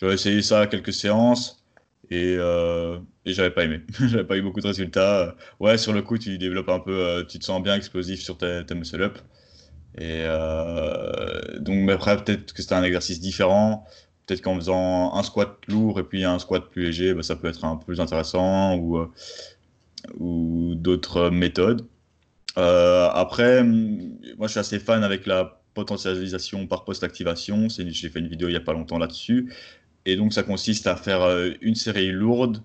J'avais 0.00 0.14
essayé 0.14 0.40
ça 0.42 0.60
à 0.60 0.66
quelques 0.66 0.94
séances 0.94 1.62
et, 2.10 2.36
euh, 2.38 2.98
et 3.26 3.32
j'avais 3.34 3.50
pas 3.50 3.64
aimé. 3.64 3.82
j'avais 4.00 4.24
pas 4.24 4.36
eu 4.36 4.42
beaucoup 4.42 4.60
de 4.60 4.66
résultats. 4.66 5.36
Ouais, 5.60 5.76
sur 5.78 5.92
le 5.92 6.02
coup, 6.02 6.18
tu 6.18 6.38
développes 6.38 6.70
un 6.70 6.80
peu, 6.80 6.92
euh, 6.92 7.24
tu 7.24 7.38
te 7.38 7.44
sens 7.44 7.62
bien 7.62 7.76
explosif 7.76 8.20
sur 8.22 8.38
tes, 8.38 8.64
muscle-up. 8.74 9.18
Et 9.98 10.22
euh, 10.24 11.58
donc, 11.58 11.76
mais 11.84 11.92
après, 11.92 12.16
peut-être 12.16 12.52
que 12.52 12.62
c'était 12.62 12.74
un 12.74 12.82
exercice 12.82 13.20
différent. 13.20 13.86
Peut-être 14.30 14.42
qu'en 14.42 14.54
faisant 14.54 15.12
un 15.12 15.24
squat 15.24 15.58
lourd 15.66 15.98
et 15.98 16.04
puis 16.04 16.22
un 16.22 16.38
squat 16.38 16.70
plus 16.70 16.84
léger, 16.84 17.14
bah, 17.14 17.24
ça 17.24 17.34
peut 17.34 17.48
être 17.48 17.64
un 17.64 17.74
peu 17.74 17.86
plus 17.86 18.00
intéressant 18.00 18.76
ou, 18.76 18.98
euh, 18.98 20.74
d'autres 20.76 21.30
méthodes. 21.30 21.84
Euh, 22.56 23.08
après, 23.12 23.64
moi 23.64 24.46
je 24.46 24.52
suis 24.52 24.60
assez 24.60 24.78
fan 24.78 25.02
avec 25.02 25.26
la 25.26 25.60
potentialisation 25.74 26.68
par 26.68 26.84
post-activation. 26.84 27.66
J'ai 27.68 28.08
fait 28.08 28.20
une 28.20 28.28
vidéo 28.28 28.46
il 28.46 28.52
n'y 28.52 28.56
a 28.56 28.60
pas 28.60 28.72
longtemps 28.72 28.98
là-dessus. 28.98 29.52
Et 30.06 30.14
donc 30.14 30.32
ça 30.32 30.44
consiste 30.44 30.86
à 30.86 30.94
faire 30.94 31.22
euh, 31.22 31.50
une 31.60 31.74
série 31.74 32.12
lourde, 32.12 32.62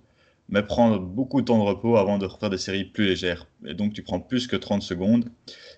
mais 0.49 0.61
prendre 0.61 0.99
beaucoup 0.99 1.41
de 1.41 1.47
temps 1.47 1.57
de 1.57 1.63
repos 1.63 1.97
avant 1.97 2.19
de 2.19 2.27
refaire 2.27 2.51
des 2.51 2.59
séries 2.59 2.85
plus 2.85 3.07
légères. 3.07 3.47
Et 3.65 3.73
donc 3.73 3.93
tu 3.93 4.03
prends 4.03 4.19
plus 4.19 4.45
que 4.45 4.55
30 4.55 4.83
secondes. 4.83 5.29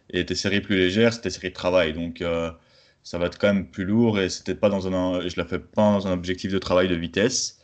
Et 0.09 0.25
tes 0.25 0.35
séries 0.35 0.59
plus 0.59 0.75
légères, 0.75 1.13
c'est 1.13 1.21
tes 1.21 1.29
séries 1.29 1.49
de 1.49 1.53
travail. 1.53 1.93
Donc 1.93 2.21
ça 3.07 3.17
va 3.17 3.27
être 3.27 3.37
quand 3.37 3.53
même 3.53 3.71
plus 3.71 3.85
lourd 3.85 4.19
et 4.19 4.27
c'était 4.27 4.53
pas 4.53 4.67
dans 4.67 4.85
un, 4.93 5.25
je 5.29 5.37
la 5.37 5.45
fais 5.45 5.59
pas 5.59 5.93
dans 5.93 6.07
un 6.07 6.11
objectif 6.11 6.51
de 6.51 6.59
travail 6.59 6.89
de 6.89 6.95
vitesse. 6.95 7.57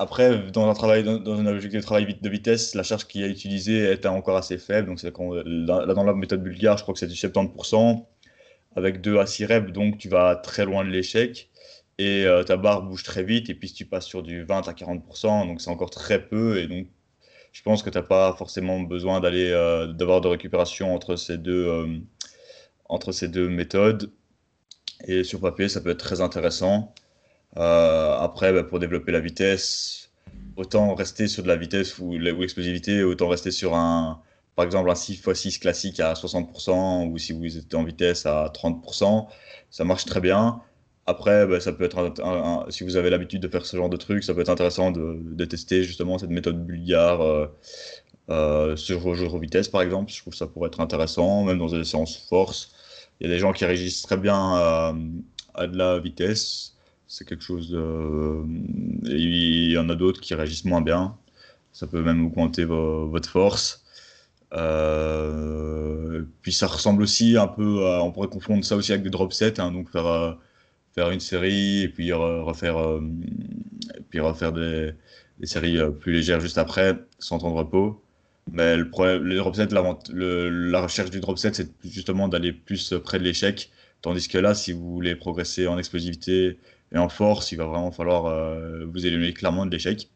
Après, 0.00 0.50
dans 0.50 0.68
un, 0.68 0.74
travail, 0.74 1.04
dans, 1.04 1.38
un 1.38 1.46
objectif 1.46 1.80
de 1.80 1.84
travail 1.84 2.18
de 2.20 2.28
vitesse, 2.28 2.74
la 2.74 2.82
charge 2.82 3.06
qui 3.06 3.22
est 3.22 3.30
utilisée 3.30 3.78
est 3.78 4.06
encore 4.06 4.36
assez 4.36 4.58
faible. 4.58 4.88
Donc, 4.88 4.98
c'est 4.98 5.14
là, 5.16 5.94
dans 5.94 6.02
la 6.02 6.14
méthode 6.14 6.42
bulgare, 6.42 6.76
je 6.78 6.82
crois 6.82 6.94
que 6.94 6.98
c'est 6.98 7.06
du 7.06 7.14
70%, 7.14 8.04
avec 8.74 9.00
2 9.00 9.18
à 9.18 9.26
6 9.26 9.44
reps, 9.44 9.72
donc 9.72 9.98
tu 9.98 10.08
vas 10.08 10.34
très 10.34 10.64
loin 10.64 10.84
de 10.84 10.90
l'échec. 10.90 11.48
Et 11.98 12.24
euh, 12.24 12.42
ta 12.42 12.56
barre 12.56 12.82
bouge 12.82 13.04
très 13.04 13.22
vite, 13.22 13.50
et 13.50 13.54
puis 13.54 13.68
si 13.68 13.74
tu 13.74 13.84
passes 13.84 14.06
sur 14.06 14.24
du 14.24 14.42
20 14.42 14.66
à 14.66 14.72
40%, 14.72 15.46
donc 15.46 15.60
c'est 15.60 15.70
encore 15.70 15.90
très 15.90 16.26
peu. 16.26 16.58
Et 16.58 16.66
donc, 16.66 16.88
je 17.52 17.62
pense 17.62 17.84
que 17.84 17.90
tu 17.90 17.98
n'as 17.98 18.02
pas 18.02 18.34
forcément 18.36 18.80
besoin 18.80 19.20
d'aller 19.20 19.50
euh, 19.50 19.86
d'avoir 19.86 20.20
de 20.20 20.26
récupération 20.26 20.92
entre 20.92 21.14
ces 21.14 21.38
deux, 21.38 21.68
euh, 21.68 21.98
entre 22.88 23.12
ces 23.12 23.28
deux 23.28 23.48
méthodes. 23.48 24.10
Et 25.06 25.24
sur 25.24 25.40
papier, 25.40 25.68
ça 25.68 25.80
peut 25.80 25.90
être 25.90 25.98
très 26.04 26.20
intéressant. 26.20 26.94
Euh, 27.56 28.18
après, 28.18 28.52
bah, 28.52 28.62
pour 28.62 28.78
développer 28.78 29.12
la 29.12 29.20
vitesse, 29.20 30.10
autant 30.56 30.94
rester 30.94 31.28
sur 31.28 31.42
de 31.42 31.48
la 31.48 31.56
vitesse 31.56 31.98
ou 31.98 32.12
l'explosivité, 32.18 33.02
autant 33.02 33.28
rester 33.28 33.50
sur 33.50 33.74
un, 33.74 34.20
par 34.56 34.64
exemple, 34.64 34.90
un 34.90 34.94
6x6 34.94 35.58
classique 35.58 36.00
à 36.00 36.12
60%, 36.14 37.08
ou 37.10 37.18
si 37.18 37.32
vous 37.32 37.56
êtes 37.56 37.74
en 37.74 37.84
vitesse 37.84 38.26
à 38.26 38.50
30%, 38.54 39.26
ça 39.70 39.84
marche 39.84 40.04
très 40.04 40.20
bien. 40.20 40.60
Après, 41.06 41.46
bah, 41.46 41.60
ça 41.60 41.72
peut 41.72 41.84
être 41.84 42.14
si 42.70 42.84
vous 42.84 42.96
avez 42.96 43.10
l'habitude 43.10 43.42
de 43.42 43.48
faire 43.48 43.66
ce 43.66 43.76
genre 43.76 43.88
de 43.88 43.96
truc, 43.96 44.22
ça 44.22 44.34
peut 44.34 44.42
être 44.42 44.50
intéressant 44.50 44.90
de, 44.92 45.44
tester 45.44 45.82
justement 45.82 46.18
cette 46.18 46.30
méthode 46.30 46.64
bulgare 46.64 47.22
euh, 47.22 47.46
euh, 48.30 48.76
sur 48.76 49.00
vos 49.00 49.16
de 49.16 49.38
vitesse, 49.40 49.68
par 49.68 49.82
exemple. 49.82 50.12
Je 50.12 50.20
trouve 50.20 50.32
que 50.32 50.38
ça 50.38 50.46
pourrait 50.46 50.68
être 50.68 50.80
intéressant, 50.80 51.44
même 51.44 51.58
dans 51.58 51.68
des 51.68 51.84
séances 51.84 52.16
force. 52.28 52.72
Il 53.20 53.26
y 53.26 53.30
a 53.30 53.34
des 53.34 53.38
gens 53.38 53.52
qui 53.52 53.64
réagissent 53.64 54.02
très 54.02 54.16
bien 54.16 54.54
à 55.54 55.66
de 55.66 55.76
la 55.76 55.98
vitesse 55.98 56.74
c'est 57.10 57.26
quelque 57.26 57.42
chose 57.42 57.70
de. 57.70 58.44
il 59.04 59.72
y 59.72 59.78
en 59.78 59.88
a 59.88 59.96
d'autres 59.96 60.20
qui 60.20 60.32
réagissent 60.34 60.64
moins 60.64 60.80
bien. 60.80 61.16
Ça 61.72 61.88
peut 61.88 62.02
même 62.02 62.24
augmenter 62.24 62.64
votre 62.64 63.28
force. 63.28 63.84
Euh, 64.54 66.22
puis 66.42 66.52
ça 66.52 66.66
ressemble 66.68 67.02
aussi 67.02 67.36
un 67.36 67.46
peu 67.48 67.84
on 68.00 68.12
pourrait 68.12 68.28
confondre 68.28 68.64
ça 68.64 68.76
aussi 68.76 68.92
avec 68.92 69.04
des 69.04 69.10
drop 69.10 69.32
sets, 69.32 69.60
hein, 69.60 69.72
donc 69.72 69.90
faire, 69.90 70.06
euh, 70.06 71.12
une 71.12 71.20
série 71.20 71.82
et 71.82 71.88
puis 71.88 72.12
refaire, 72.12 72.78
euh, 72.78 73.00
puis 74.10 74.20
refaire 74.20 74.52
des, 74.52 74.92
des, 75.40 75.46
séries 75.46 75.78
plus 76.00 76.12
légères 76.12 76.40
juste 76.40 76.58
après, 76.58 76.96
sans 77.18 77.38
temps 77.38 77.50
de 77.50 77.56
repos. 77.56 78.02
Mais 78.52 78.76
le 78.76 78.88
problème, 78.88 79.26
les 79.26 79.36
drop 79.36 79.54
sets, 79.54 79.68
la 79.70 80.80
recherche 80.80 81.10
du 81.10 81.20
drop 81.20 81.38
set, 81.38 81.54
c'est 81.54 81.70
justement 81.84 82.28
d'aller 82.28 82.52
plus 82.52 82.94
près 83.04 83.18
de 83.18 83.24
l'échec. 83.24 83.70
Tandis 84.02 84.28
que 84.28 84.38
là, 84.38 84.54
si 84.54 84.72
vous 84.72 84.92
voulez 84.92 85.14
progresser 85.14 85.66
en 85.66 85.78
explosivité 85.78 86.58
et 86.92 86.98
en 86.98 87.08
force, 87.08 87.52
il 87.52 87.56
va 87.56 87.66
vraiment 87.66 87.92
falloir 87.92 88.26
euh, 88.26 88.84
vous 88.86 89.06
éliminer 89.06 89.32
clairement 89.32 89.66
de 89.66 89.70
l'échec. 89.70 90.08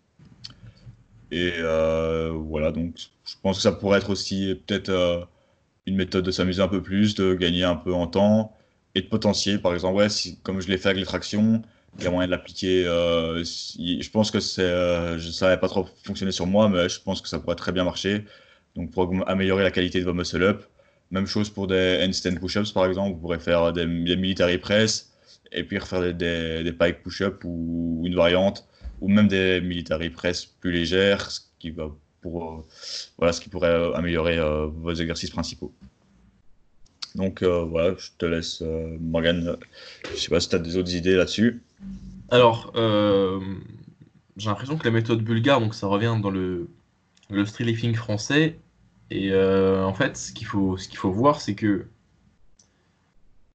Et 1.30 1.52
euh, 1.58 2.30
voilà, 2.32 2.72
donc 2.72 2.94
je 3.24 3.34
pense 3.42 3.56
que 3.56 3.62
ça 3.62 3.72
pourrait 3.72 3.98
être 3.98 4.10
aussi 4.10 4.60
peut-être 4.66 4.88
euh, 4.88 5.20
une 5.86 5.96
méthode 5.96 6.24
de 6.24 6.30
s'amuser 6.30 6.62
un 6.62 6.68
peu 6.68 6.82
plus, 6.82 7.14
de 7.14 7.34
gagner 7.34 7.64
un 7.64 7.76
peu 7.76 7.92
en 7.92 8.06
temps 8.06 8.56
et 8.94 9.02
de 9.02 9.06
potentier. 9.06 9.58
Par 9.58 9.74
exemple, 9.74 9.96
ouais, 9.96 10.06
comme 10.42 10.60
je 10.60 10.68
l'ai 10.68 10.78
fait 10.78 10.88
avec 10.88 10.98
les 10.98 11.06
tractions, 11.06 11.62
il 11.98 12.04
y 12.04 12.06
a 12.06 12.10
moyen 12.10 12.26
de 12.26 12.32
l'appliquer. 12.32 12.84
je 12.84 14.10
pense 14.10 14.30
que 14.30 14.40
c'est, 14.40 15.20
ça 15.32 15.46
n'avait 15.46 15.60
pas 15.60 15.68
trop 15.68 15.88
fonctionné 16.02 16.32
sur 16.32 16.46
moi, 16.46 16.68
mais 16.68 16.88
je 16.88 17.00
pense 17.00 17.20
que 17.20 17.28
ça 17.28 17.38
pourrait 17.38 17.56
très 17.56 17.72
bien 17.72 17.84
marcher. 17.84 18.24
Donc 18.76 18.90
pour 18.90 19.10
améliorer 19.26 19.62
la 19.62 19.70
qualité 19.70 20.00
de 20.00 20.04
vos 20.04 20.14
muscle-up. 20.14 20.64
Même 21.10 21.26
chose 21.26 21.50
pour 21.50 21.66
des 21.66 22.00
handstand 22.02 22.40
push-ups 22.40 22.72
par 22.72 22.86
exemple, 22.86 23.14
vous 23.14 23.20
pourrez 23.20 23.38
faire 23.38 23.72
des, 23.72 23.86
military 23.86 24.58
press 24.58 25.12
et 25.52 25.62
puis 25.62 25.78
refaire 25.78 26.12
des, 26.12 26.72
pike 26.76 27.02
push-up 27.02 27.42
ou, 27.44 28.02
une 28.04 28.16
variante, 28.16 28.66
ou 29.00 29.08
même 29.08 29.28
des 29.28 29.60
military 29.60 30.10
press 30.10 30.44
plus 30.46 30.72
légères, 30.72 31.30
ce 31.30 31.40
qui, 31.58 31.70
va 31.70 31.90
pour, 32.20 32.50
euh, 32.50 32.64
voilà, 33.18 33.32
ce 33.32 33.40
qui 33.40 33.48
pourrait 33.48 33.68
euh, 33.68 33.92
améliorer 33.92 34.38
euh, 34.38 34.66
vos 34.66 34.92
exercices 34.92 35.30
principaux. 35.30 35.72
Donc 37.14 37.42
voilà, 37.42 37.94
je 37.96 38.08
te 38.18 38.26
laisse, 38.26 38.62
Morgan. 39.00 39.56
Je 40.12 40.18
sais 40.18 40.30
pas 40.30 40.40
si 40.40 40.48
tu 40.48 40.56
as 40.56 40.58
des 40.58 40.76
autres 40.76 40.94
idées 40.94 41.14
là-dessus. 41.14 41.62
Alors, 42.30 42.72
j'ai 44.36 44.48
l'impression 44.48 44.76
que 44.76 44.84
la 44.84 44.90
méthode 44.90 45.22
bulgare, 45.22 45.60
donc 45.60 45.74
ça 45.74 45.86
revient 45.86 46.16
dans 46.20 46.30
le, 46.30 46.68
le 47.30 47.46
street 47.46 47.94
français. 47.94 48.58
Et 49.10 49.32
en 49.34 49.94
fait, 49.94 50.16
ce 50.16 50.32
qu'il 50.32 50.46
faut, 50.46 50.76
ce 50.76 50.88
qu'il 50.88 50.98
faut 50.98 51.12
voir, 51.12 51.40
c'est 51.40 51.54
que 51.54 51.86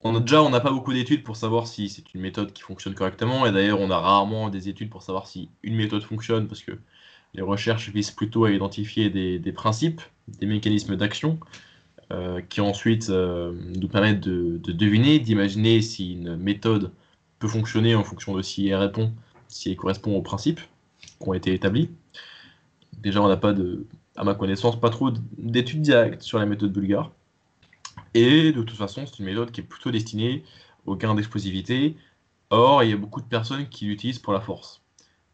on 0.01 0.15
a, 0.15 0.19
déjà, 0.21 0.41
on 0.41 0.49
n'a 0.49 0.61
pas 0.61 0.71
beaucoup 0.71 0.93
d'études 0.93 1.23
pour 1.23 1.35
savoir 1.35 1.67
si 1.67 1.89
c'est 1.89 2.13
une 2.13 2.21
méthode 2.21 2.53
qui 2.53 2.61
fonctionne 2.61 2.95
correctement. 2.95 3.45
Et 3.45 3.51
d'ailleurs, 3.51 3.81
on 3.81 3.91
a 3.91 3.99
rarement 3.99 4.49
des 4.49 4.69
études 4.69 4.89
pour 4.89 5.03
savoir 5.03 5.27
si 5.27 5.49
une 5.61 5.75
méthode 5.75 6.03
fonctionne 6.03 6.47
parce 6.47 6.61
que 6.61 6.71
les 7.33 7.41
recherches 7.41 7.89
visent 7.89 8.11
plutôt 8.11 8.45
à 8.45 8.51
identifier 8.51 9.09
des, 9.09 9.51
principes, 9.51 10.01
des 10.27 10.45
mécanismes 10.45 10.95
d'action 10.95 11.37
euh, 11.41 11.45
qui 12.49 12.59
ensuite 12.59 13.09
euh, 13.09 13.53
nous 13.79 13.87
permettent 13.87 14.21
de, 14.21 14.57
deviner, 14.57 15.19
d'imaginer 15.19 15.81
si 15.81 16.13
une 16.13 16.37
méthode 16.37 16.91
peut 17.37 17.47
fonctionner 17.47 17.93
en 17.93 18.03
fonction 18.03 18.35
de 18.35 18.41
si 18.41 18.67
elle 18.67 18.75
répond, 18.75 19.13
si 19.47 19.69
elle 19.69 19.77
correspond 19.77 20.15
aux 20.17 20.21
principes 20.21 20.59
qui 20.99 21.27
ont 21.27 21.33
été 21.33 21.53
établis. 21.53 21.89
Déjà, 22.97 23.21
on 23.21 23.27
n'a 23.27 23.37
pas 23.37 23.53
de, 23.53 23.85
à 24.15 24.23
ma 24.23 24.33
connaissance, 24.33 24.79
pas 24.79 24.89
trop 24.89 25.11
d'études 25.37 25.81
directes 25.81 26.23
sur 26.23 26.39
la 26.39 26.45
méthode 26.45 26.73
bulgare. 26.73 27.11
Et 28.15 28.51
de 28.51 28.63
toute 28.63 28.77
façon, 28.77 29.05
c'est 29.05 29.19
une 29.19 29.25
méthode 29.25 29.51
qui 29.51 29.61
est 29.61 29.63
plutôt 29.63 29.91
destinée 29.91 30.43
au 30.85 30.95
gain 30.95 31.13
d'explosivité. 31.13 31.95
Or, 32.49 32.83
il 32.83 32.89
y 32.89 32.93
a 32.93 32.97
beaucoup 32.97 33.21
de 33.21 33.27
personnes 33.27 33.69
qui 33.69 33.85
l'utilisent 33.85 34.19
pour 34.19 34.33
la 34.33 34.41
force. 34.41 34.81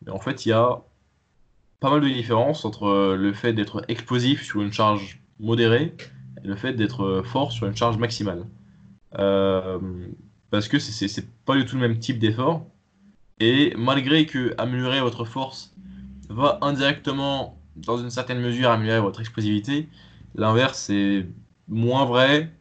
Mais 0.06 0.12
en 0.12 0.20
fait, 0.20 0.46
il 0.46 0.50
y 0.50 0.52
a 0.52 0.84
pas 1.80 1.90
mal 1.90 2.02
de 2.02 2.10
différences 2.10 2.66
entre 2.66 3.16
le 3.16 3.34
fait 3.34 3.54
d'être 3.54 3.86
explosif 3.88 4.44
sur 4.44 4.62
une 4.62 4.74
charge 4.74 5.22
modérée 5.40 5.96
le 6.46 6.56
fait 6.56 6.74
d'être 6.74 7.24
fort 7.26 7.52
sur 7.52 7.68
une 7.68 7.76
charge 7.76 7.98
maximale. 7.98 8.46
Euh, 9.20 9.80
parce 10.50 10.68
que 10.68 10.80
c'est 10.80 11.28
pas 11.46 11.56
du 11.56 11.66
tout 11.66 11.76
le 11.76 11.82
même 11.82 12.00
type 12.00 12.20
d'effort. 12.20 12.66
Et 13.40 13.74
malgré 13.78 14.26
que 14.26 14.54
améliorer 14.58 15.02
votre 15.02 15.26
force 15.26 15.76
va 16.30 16.58
indirectement, 16.62 17.60
dans 17.76 17.98
une 17.98 18.10
certaine 18.10 18.40
mesure, 18.40 18.70
améliorer 18.70 19.02
votre 19.02 19.20
explosivité, 19.20 19.90
l'inverse 20.36 20.80
c'est 20.80 21.28
moins 21.68 22.06
vrai. 22.06 22.52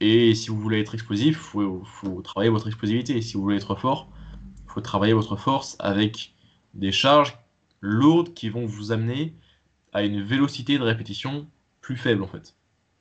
Et 0.00 0.34
si 0.34 0.50
vous 0.50 0.60
voulez 0.60 0.80
être 0.80 0.94
explosif, 0.94 1.52
il 1.54 1.80
faut, 1.84 2.22
travailler 2.22 2.50
votre 2.50 2.66
explosivité. 2.66 3.22
Si 3.22 3.34
vous 3.34 3.42
voulez 3.42 3.56
être 3.56 3.76
fort, 3.76 4.10
il 4.66 4.70
faut 4.72 4.82
travailler 4.82 5.14
votre 5.14 5.36
force 5.36 5.76
avec 5.78 6.34
des 6.74 6.92
charges 6.92 7.38
lourdes 7.80 8.34
qui 8.34 8.50
vont 8.50 8.66
vous 8.66 8.92
amener 8.92 9.34
à 9.94 10.02
une 10.02 10.22
vélocité 10.22 10.76
de 10.76 10.82
répétition 10.82 11.46
plus 11.80 11.96
faible 11.96 12.22
en 12.22 12.26
fait. 12.26 12.55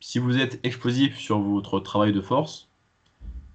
Si 0.07 0.19
vous 0.19 0.37
êtes 0.37 0.59
explosif 0.63 1.17
sur 1.17 1.39
votre 1.39 1.79
travail 1.79 2.13
de 2.13 2.21
force, 2.21 2.69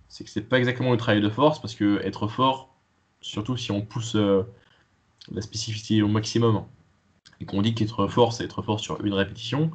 c'est 0.09 0.25
que 0.25 0.31
c'est 0.31 0.49
pas 0.49 0.59
exactement 0.59 0.91
le 0.91 0.97
travail 0.97 1.21
de 1.21 1.29
force 1.29 1.61
parce 1.61 1.77
que 1.77 2.01
être 2.05 2.27
fort, 2.27 2.75
surtout 3.21 3.57
si 3.57 3.71
on 3.71 3.83
pousse 3.83 4.17
euh, 4.17 4.43
la 5.31 5.43
spécificité 5.43 6.03
au 6.03 6.09
maximum 6.09 6.65
et 7.41 7.45
qu'on 7.45 7.63
dit 7.63 7.73
qu'être 7.73 8.09
fort, 8.09 8.33
c'est 8.33 8.43
être 8.43 8.63
fort 8.63 8.81
sur 8.81 9.01
une 9.05 9.15
répétition, 9.15 9.71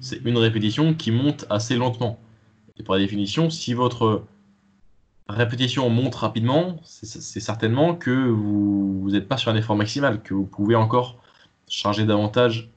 c'est 0.00 0.22
une 0.24 0.38
répétition 0.38 0.94
qui 0.94 1.10
monte 1.10 1.44
assez 1.50 1.76
lentement. 1.76 2.18
Et 2.78 2.82
par 2.82 2.96
définition, 2.96 3.50
si 3.50 3.74
votre 3.74 4.24
répétition 5.28 5.90
monte 5.90 6.14
rapidement, 6.14 6.80
c'est 6.82 7.40
certainement 7.40 7.94
que 7.94 8.10
vous 8.30 9.10
n'êtes 9.10 9.28
pas 9.28 9.36
sur 9.36 9.50
un 9.50 9.56
effort 9.56 9.76
maximal, 9.76 10.22
que 10.22 10.32
vous 10.32 10.46
pouvez 10.46 10.76
encore 10.76 11.18
charger 11.68 12.06
davantage 12.06 12.70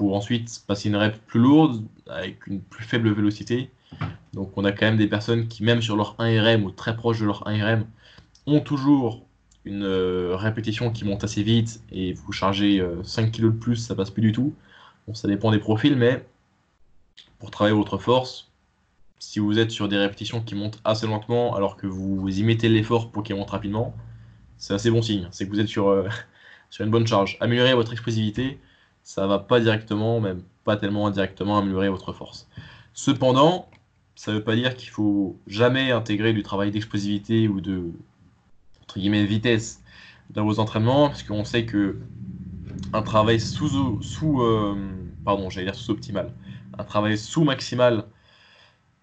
pour 0.00 0.16
ensuite 0.16 0.64
passer 0.66 0.88
une 0.88 0.96
rep 0.96 1.14
plus 1.26 1.40
lourde 1.40 1.84
avec 2.06 2.46
une 2.46 2.62
plus 2.62 2.84
faible 2.84 3.12
vélocité 3.12 3.70
donc 4.32 4.56
on 4.56 4.64
a 4.64 4.72
quand 4.72 4.86
même 4.86 4.96
des 4.96 5.06
personnes 5.06 5.48
qui, 5.48 5.64
même 5.64 5.82
sur 5.82 5.96
leur 5.96 6.16
1RM 6.16 6.62
ou 6.62 6.70
très 6.70 6.96
proche 6.96 7.20
de 7.20 7.26
leur 7.26 7.44
1RM, 7.44 7.84
ont 8.46 8.60
toujours 8.60 9.26
une 9.64 9.84
euh, 9.84 10.36
répétition 10.36 10.90
qui 10.90 11.04
monte 11.04 11.24
assez 11.24 11.42
vite 11.42 11.82
et 11.92 12.12
vous 12.12 12.32
chargez 12.32 12.82
5 13.02 13.24
euh, 13.24 13.30
kg 13.30 13.42
de 13.42 13.48
plus, 13.50 13.76
ça 13.76 13.94
passe 13.94 14.10
plus 14.10 14.22
du 14.22 14.32
tout. 14.32 14.54
Bon, 15.06 15.14
ça 15.14 15.28
dépend 15.28 15.50
des 15.50 15.58
profils, 15.58 15.96
mais 15.96 16.24
pour 17.38 17.50
travailler 17.50 17.76
votre 17.76 17.98
force, 17.98 18.50
si 19.18 19.38
vous 19.38 19.58
êtes 19.58 19.70
sur 19.70 19.88
des 19.88 19.98
répétitions 19.98 20.40
qui 20.40 20.54
montent 20.54 20.80
assez 20.84 21.06
lentement 21.06 21.54
alors 21.54 21.76
que 21.76 21.86
vous 21.86 22.26
y 22.28 22.42
mettez 22.42 22.68
l'effort 22.68 23.10
pour 23.10 23.22
qu'elles 23.22 23.36
montent 23.36 23.50
rapidement, 23.50 23.94
c'est 24.56 24.74
assez 24.74 24.90
bon 24.90 25.02
signe. 25.02 25.28
C'est 25.32 25.46
que 25.46 25.50
vous 25.50 25.60
êtes 25.60 25.68
sur, 25.68 25.88
euh, 25.88 26.08
sur 26.70 26.84
une 26.84 26.90
bonne 26.90 27.06
charge. 27.06 27.36
Améliorer 27.40 27.74
votre 27.74 27.92
explosivité, 27.92 28.58
ça 29.02 29.26
va 29.26 29.38
pas 29.38 29.60
directement, 29.60 30.20
même 30.20 30.42
pas 30.64 30.76
tellement 30.76 31.06
indirectement, 31.06 31.58
améliorer 31.58 31.88
votre 31.88 32.12
force. 32.12 32.48
Cependant, 32.92 33.68
ça 34.14 34.32
ne 34.32 34.36
veut 34.36 34.44
pas 34.44 34.56
dire 34.56 34.76
qu'il 34.76 34.90
faut 34.90 35.38
jamais 35.46 35.92
intégrer 35.92 36.32
du 36.32 36.42
travail 36.42 36.70
d'explosivité 36.70 37.48
ou 37.48 37.60
de 37.60 37.90
entre 38.82 38.98
guillemets 38.98 39.24
vitesse 39.24 39.82
dans 40.30 40.44
vos 40.44 40.58
entraînements, 40.58 41.08
parce 41.08 41.22
qu'on 41.22 41.44
sait 41.44 41.64
que 41.64 41.98
un 42.92 43.02
travail 43.02 43.40
sous, 43.40 44.02
sous 44.02 44.42
euh, 44.42 44.76
pardon, 45.24 45.50
j'allais 45.50 45.66
dire 45.66 45.74
sous 45.74 45.92
optimal, 45.92 46.32
un 46.78 46.84
travail 46.84 47.16
sous 47.16 47.44
maximal 47.44 48.04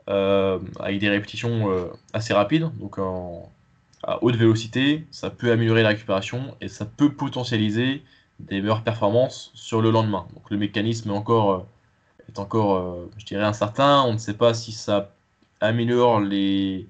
euh, 0.10 0.60
avec 0.80 1.00
des 1.00 1.10
répétitions 1.10 1.72
euh, 1.72 1.88
assez 2.14 2.34
rapides, 2.34 2.70
donc 2.80 2.98
à 4.04 4.24
haute 4.24 4.36
vélocité, 4.36 5.06
ça 5.12 5.30
peut 5.30 5.52
améliorer 5.52 5.84
la 5.84 5.90
récupération 5.90 6.56
et 6.62 6.68
ça 6.68 6.86
peut 6.86 7.14
potentialiser 7.14 8.04
des 8.40 8.62
meilleures 8.62 8.84
performances 8.84 9.52
sur 9.54 9.82
le 9.82 9.92
lendemain. 9.92 10.28
Donc 10.34 10.50
le 10.50 10.58
mécanisme 10.58 11.10
est 11.10 11.14
encore 11.14 11.66
est 12.30 12.40
encore, 12.40 12.76
euh, 12.76 13.10
je 13.18 13.26
dirais, 13.26 13.44
incertain. 13.44 14.04
On 14.04 14.14
ne 14.14 14.18
sait 14.18 14.34
pas 14.34 14.54
si 14.54 14.72
ça 14.72 15.14
améliore 15.60 16.20
les 16.20 16.88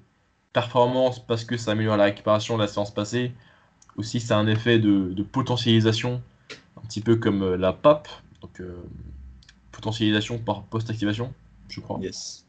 performances 0.52 1.24
parce 1.24 1.44
que 1.44 1.56
ça 1.56 1.72
améliore 1.72 1.96
la 1.96 2.04
récupération 2.04 2.56
de 2.56 2.62
la 2.62 2.68
séance 2.68 2.92
passée, 2.92 3.32
ou 3.96 4.02
si 4.02 4.20
ça 4.20 4.36
a 4.36 4.40
un 4.40 4.46
effet 4.46 4.78
de, 4.78 5.22
potentialisation, 5.22 6.22
un 6.76 6.80
petit 6.86 7.00
peu 7.00 7.16
comme 7.16 7.42
euh, 7.42 7.56
la 7.56 7.72
PAP, 7.72 8.08
donc 8.40 8.60
euh, 8.60 8.76
potentialisation 9.72 10.38
par 10.38 10.62
post-activation, 10.64 11.32
je 11.68 11.80
crois. 11.80 11.98
Yes. 12.00 12.44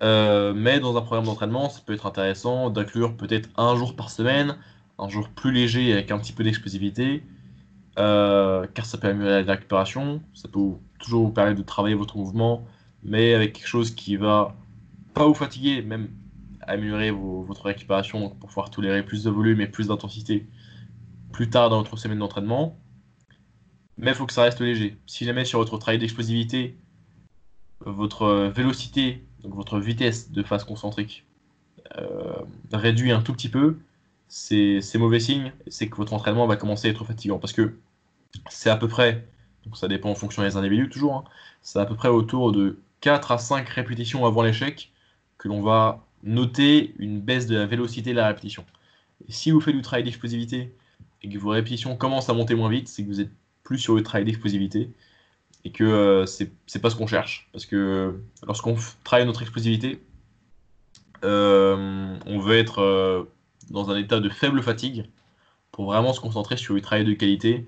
mais 0.00 0.80
dans 0.80 0.96
un 0.96 1.02
programme 1.02 1.24
d'entraînement, 1.24 1.70
ça 1.70 1.80
peut 1.84 1.94
être 1.94 2.06
intéressant 2.06 2.70
d'inclure 2.70 3.16
peut-être 3.16 3.48
un 3.56 3.76
jour 3.76 3.96
par 3.96 4.10
semaine, 4.10 4.56
un 4.98 5.08
jour 5.08 5.28
plus 5.28 5.52
léger 5.52 5.92
avec 5.92 6.10
un 6.10 6.18
petit 6.18 6.32
peu 6.32 6.44
d'explosivité, 6.44 7.22
car 7.96 8.84
ça 8.84 8.98
peut 8.98 9.08
améliorer 9.08 9.44
la 9.44 9.52
récupération, 9.52 10.22
ça 10.34 10.48
peut 10.48 10.60
toujours 10.98 11.26
vous 11.26 11.32
permettre 11.32 11.58
de 11.58 11.64
travailler 11.64 11.94
votre 11.94 12.16
mouvement, 12.16 12.66
mais 13.02 13.34
avec 13.34 13.54
quelque 13.54 13.68
chose 13.68 13.90
qui 13.90 14.16
va 14.16 14.54
pas 15.14 15.26
vous 15.26 15.34
fatiguer, 15.34 15.82
même 15.82 16.08
améliorer 16.62 17.10
votre 17.10 17.64
récupération 17.64 18.30
pour 18.30 18.48
pouvoir 18.48 18.70
tolérer 18.70 19.04
plus 19.04 19.24
de 19.24 19.30
volume 19.30 19.60
et 19.60 19.66
plus 19.66 19.88
d'intensité 19.88 20.46
plus 21.32 21.50
tard 21.50 21.70
dans 21.70 21.78
votre 21.78 21.96
semaine 21.96 22.18
d'entraînement. 22.18 22.78
Mais 23.96 24.12
il 24.12 24.14
faut 24.14 24.26
que 24.26 24.32
ça 24.32 24.42
reste 24.42 24.60
léger. 24.60 24.96
Si 25.06 25.24
jamais 25.24 25.44
sur 25.44 25.58
votre 25.58 25.76
travail 25.78 25.98
d'explosivité, 25.98 26.76
votre 27.80 28.50
vélocité, 28.54 29.24
votre 29.44 29.78
vitesse 29.78 30.30
de 30.32 30.42
phase 30.42 30.64
concentrique, 30.64 31.26
euh, 31.98 32.36
réduit 32.72 33.10
un 33.10 33.20
tout 33.20 33.32
petit 33.32 33.48
peu, 33.48 33.78
c'est 34.30 34.98
mauvais 34.98 35.20
signe, 35.20 35.52
c'est 35.66 35.88
que 35.88 35.96
votre 35.96 36.14
entraînement 36.14 36.46
va 36.46 36.56
commencer 36.56 36.88
à 36.88 36.90
être 36.90 37.04
fatigant. 37.04 37.38
Parce 37.38 37.52
que 37.52 37.74
c'est 38.48 38.70
à 38.70 38.76
peu 38.76 38.88
près 38.88 39.26
donc 39.64 39.76
ça 39.76 39.88
dépend 39.88 40.10
en 40.10 40.14
fonction 40.14 40.42
des 40.42 40.56
individus 40.56 40.88
toujours, 40.88 41.14
hein. 41.14 41.24
c'est 41.62 41.78
à 41.78 41.86
peu 41.86 41.94
près 41.94 42.08
autour 42.08 42.52
de 42.52 42.78
4 43.00 43.32
à 43.32 43.38
5 43.38 43.68
répétitions 43.68 44.24
avant 44.26 44.42
l'échec 44.42 44.90
que 45.38 45.48
l'on 45.48 45.60
va 45.60 46.06
noter 46.22 46.94
une 46.98 47.20
baisse 47.20 47.46
de 47.46 47.56
la 47.56 47.66
vélocité 47.66 48.10
de 48.10 48.16
la 48.16 48.28
répétition. 48.28 48.64
Si 49.28 49.50
vous 49.50 49.60
faites 49.60 49.74
du 49.74 49.82
travail 49.82 50.04
d'explosivité 50.04 50.74
et 51.22 51.28
que 51.28 51.38
vos 51.38 51.50
répétitions 51.50 51.96
commencent 51.96 52.30
à 52.30 52.34
monter 52.34 52.54
moins 52.54 52.70
vite, 52.70 52.88
c'est 52.88 53.02
que 53.02 53.08
vous 53.08 53.20
êtes 53.20 53.30
plus 53.62 53.78
sur 53.78 53.94
le 53.94 54.02
travail 54.02 54.24
d'explosivité 54.24 54.90
et 55.64 55.72
que 55.72 55.84
euh, 55.84 56.26
c'est 56.26 56.78
pas 56.80 56.90
ce 56.90 56.96
qu'on 56.96 57.06
cherche. 57.06 57.48
Parce 57.52 57.66
que 57.66 58.20
lorsqu'on 58.46 58.76
travaille 59.04 59.26
notre 59.26 59.42
explosivité, 59.42 60.02
euh, 61.22 62.16
on 62.26 62.38
veut 62.38 62.56
être 62.56 62.80
euh, 62.80 63.24
dans 63.70 63.90
un 63.90 63.96
état 63.96 64.20
de 64.20 64.28
faible 64.28 64.62
fatigue 64.62 65.06
pour 65.72 65.86
vraiment 65.86 66.12
se 66.12 66.20
concentrer 66.20 66.56
sur 66.56 66.74
le 66.74 66.80
travail 66.80 67.04
de 67.04 67.12
qualité 67.14 67.66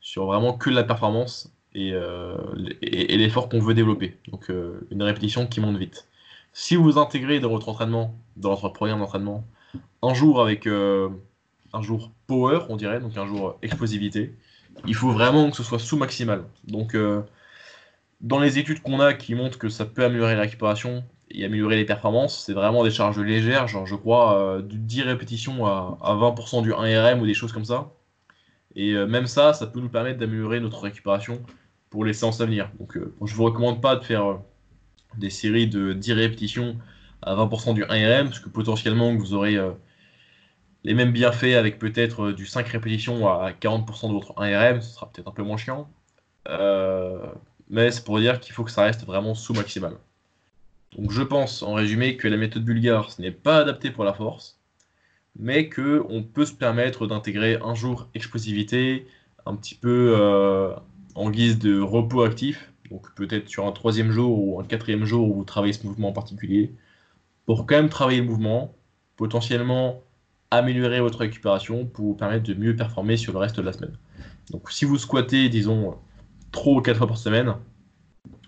sur 0.00 0.26
vraiment 0.26 0.52
que 0.52 0.70
la 0.70 0.84
performance 0.84 1.52
euh, 1.76 2.36
et, 2.82 3.16
l'effort 3.16 3.48
qu'on 3.48 3.60
veut 3.60 3.72
développer. 3.72 4.18
Donc 4.28 4.50
euh, 4.50 4.86
une 4.90 5.02
répétition 5.02 5.46
qui 5.46 5.60
monte 5.60 5.76
vite. 5.76 6.08
Si 6.52 6.76
vous 6.76 6.98
intégrez 6.98 7.40
dans 7.40 7.48
votre 7.48 7.68
entraînement, 7.68 8.14
dans 8.36 8.50
votre 8.50 8.68
programme 8.68 8.98
d'entraînement, 8.98 9.44
un 10.02 10.12
jour 10.12 10.42
avec 10.42 10.66
euh, 10.66 11.08
un 11.72 11.80
jour 11.80 12.10
power, 12.26 12.60
on 12.68 12.76
dirait, 12.76 13.00
donc 13.00 13.16
un 13.16 13.26
jour 13.26 13.58
explosivité, 13.62 14.34
il 14.86 14.94
faut 14.94 15.10
vraiment 15.10 15.50
que 15.50 15.56
ce 15.56 15.62
soit 15.62 15.78
sous 15.78 15.96
maximal. 15.96 16.44
Donc 16.64 16.96
dans 18.20 18.38
les 18.38 18.58
études 18.58 18.82
qu'on 18.82 19.00
a 19.00 19.14
qui 19.14 19.34
montrent 19.34 19.58
que 19.58 19.68
ça 19.68 19.86
peut 19.86 20.04
améliorer 20.04 20.34
la 20.34 20.42
récupération 20.42 21.04
et 21.32 21.44
améliorer 21.44 21.76
les 21.76 21.84
performances, 21.84 22.44
c'est 22.44 22.52
vraiment 22.52 22.84
des 22.84 22.90
charges 22.90 23.18
légères, 23.18 23.68
genre 23.68 23.86
je 23.86 23.94
crois 23.94 24.60
de 24.62 24.76
10 24.76 25.02
répétitions 25.02 25.66
à, 25.66 25.98
à 26.02 26.14
20% 26.14 26.62
du 26.62 26.72
1RM 26.72 27.20
ou 27.20 27.26
des 27.26 27.34
choses 27.34 27.52
comme 27.52 27.64
ça. 27.64 27.92
Et 28.74 28.92
euh, 28.92 29.06
même 29.06 29.26
ça, 29.26 29.52
ça 29.52 29.66
peut 29.66 29.80
nous 29.80 29.88
permettre 29.88 30.18
d'améliorer 30.18 30.60
notre 30.60 30.80
récupération 30.80 31.42
pour 31.90 32.04
les 32.04 32.12
séances 32.12 32.40
à 32.40 32.46
venir. 32.46 32.70
Donc, 32.78 32.96
euh, 32.96 33.14
je 33.24 33.32
ne 33.32 33.36
vous 33.36 33.44
recommande 33.44 33.82
pas 33.82 33.96
de 33.96 34.04
faire 34.04 34.24
euh, 34.24 34.38
des 35.18 35.30
séries 35.30 35.66
de 35.66 35.92
10 35.92 36.12
répétitions 36.12 36.78
à 37.22 37.34
20% 37.34 37.74
du 37.74 37.84
1RM, 37.84 38.24
parce 38.24 38.40
que 38.40 38.48
potentiellement 38.48 39.14
vous 39.14 39.34
aurez 39.34 39.56
les 40.82 40.94
mêmes 40.94 41.12
bienfaits 41.12 41.54
avec 41.54 41.78
peut-être 41.78 42.32
du 42.32 42.46
5 42.46 42.66
répétitions 42.66 43.28
à 43.28 43.52
40% 43.52 44.08
de 44.08 44.12
votre 44.12 44.32
1RM, 44.34 44.80
ce 44.80 44.94
sera 44.94 45.08
peut-être 45.12 45.28
un 45.28 45.32
peu 45.32 45.44
moins 45.44 45.56
chiant. 45.56 45.88
mais 47.68 47.90
c'est 47.92 48.04
pour 48.04 48.18
dire 48.18 48.40
qu'il 48.40 48.52
faut 48.54 48.64
que 48.64 48.72
ça 48.72 48.82
reste 48.82 49.04
vraiment 49.04 49.34
sous 49.34 49.54
maximal. 49.54 49.92
Donc 50.96 51.10
je 51.10 51.22
pense 51.22 51.62
en 51.62 51.74
résumé 51.74 52.16
que 52.16 52.28
la 52.28 52.36
méthode 52.36 52.64
bulgare, 52.64 53.10
ce 53.10 53.22
n'est 53.22 53.30
pas 53.30 53.58
adapté 53.58 53.90
pour 53.90 54.04
la 54.04 54.12
force, 54.12 54.60
mais 55.38 55.68
qu'on 55.68 56.22
peut 56.22 56.44
se 56.44 56.52
permettre 56.52 57.06
d'intégrer 57.06 57.58
un 57.62 57.74
jour 57.74 58.08
explosivité, 58.14 59.06
un 59.46 59.56
petit 59.56 59.74
peu 59.74 60.14
euh, 60.18 60.74
en 61.14 61.30
guise 61.30 61.58
de 61.58 61.80
repos 61.80 62.22
actif, 62.22 62.72
donc 62.90 63.14
peut-être 63.14 63.48
sur 63.48 63.66
un 63.66 63.72
troisième 63.72 64.10
jour 64.10 64.38
ou 64.38 64.60
un 64.60 64.64
quatrième 64.64 65.04
jour 65.04 65.28
où 65.28 65.34
vous 65.34 65.44
travaillez 65.44 65.72
ce 65.72 65.86
mouvement 65.86 66.08
en 66.08 66.12
particulier, 66.12 66.74
pour 67.46 67.66
quand 67.66 67.76
même 67.76 67.88
travailler 67.88 68.20
le 68.20 68.26
mouvement, 68.26 68.74
potentiellement 69.16 70.02
améliorer 70.50 71.00
votre 71.00 71.20
récupération 71.20 71.86
pour 71.86 72.04
vous 72.04 72.14
permettre 72.14 72.44
de 72.44 72.52
mieux 72.52 72.76
performer 72.76 73.16
sur 73.16 73.32
le 73.32 73.38
reste 73.38 73.56
de 73.56 73.62
la 73.62 73.72
semaine. 73.72 73.96
Donc 74.50 74.70
si 74.70 74.84
vous 74.84 74.98
squattez, 74.98 75.48
disons, 75.48 75.96
trop 76.50 76.82
4 76.82 76.98
fois 76.98 77.06
par 77.06 77.16
semaine, 77.16 77.54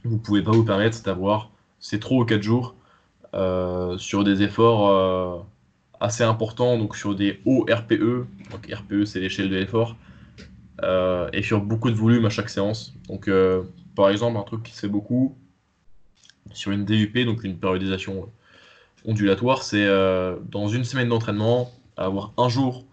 vous 0.05 0.19
pouvez 0.19 0.43
pas 0.43 0.53
vous 0.53 0.65
permettre 0.65 1.03
d'avoir 1.03 1.54
ces 1.85 2.01
3 2.01 2.23
ou 2.23 2.25
4 2.25 2.43
jours 2.43 2.75
euh, 3.35 3.99
sur 3.99 4.25
des 4.25 4.43
efforts 4.43 4.89
euh, 4.89 5.39
assez 6.01 6.25
importants, 6.25 6.79
donc 6.79 6.97
sur 6.97 7.15
des 7.15 7.43
hauts 7.45 7.67
RPE, 7.71 8.27
donc 8.51 8.73
RPE 8.73 9.05
c'est 9.05 9.21
l'échelle 9.21 9.51
de 9.51 9.57
l'effort, 9.57 9.95
euh, 10.83 11.29
et 11.35 11.43
sur 11.43 11.61
beaucoup 11.61 11.91
de 11.91 11.95
volume 11.95 12.25
à 12.25 12.31
chaque 12.31 12.49
séance. 12.49 12.95
Donc 13.09 13.31
par 13.95 14.09
exemple, 14.09 14.39
un 14.39 14.45
truc 14.45 14.63
qui 14.63 14.73
se 14.73 14.81
fait 14.81 14.89
beaucoup 14.89 15.37
sur 16.55 16.73
une 16.73 16.87
DUP, 16.87 17.19
donc 17.27 17.45
une 17.45 17.59
périodisation 17.59 18.31
ondulatoire, 19.05 19.63
c'est 19.63 19.87
dans 20.51 20.69
une 20.69 20.85
semaine 20.85 21.11
d'entraînement, 21.11 21.71
avoir 21.99 22.33
un 22.39 22.49
jour 22.49 22.87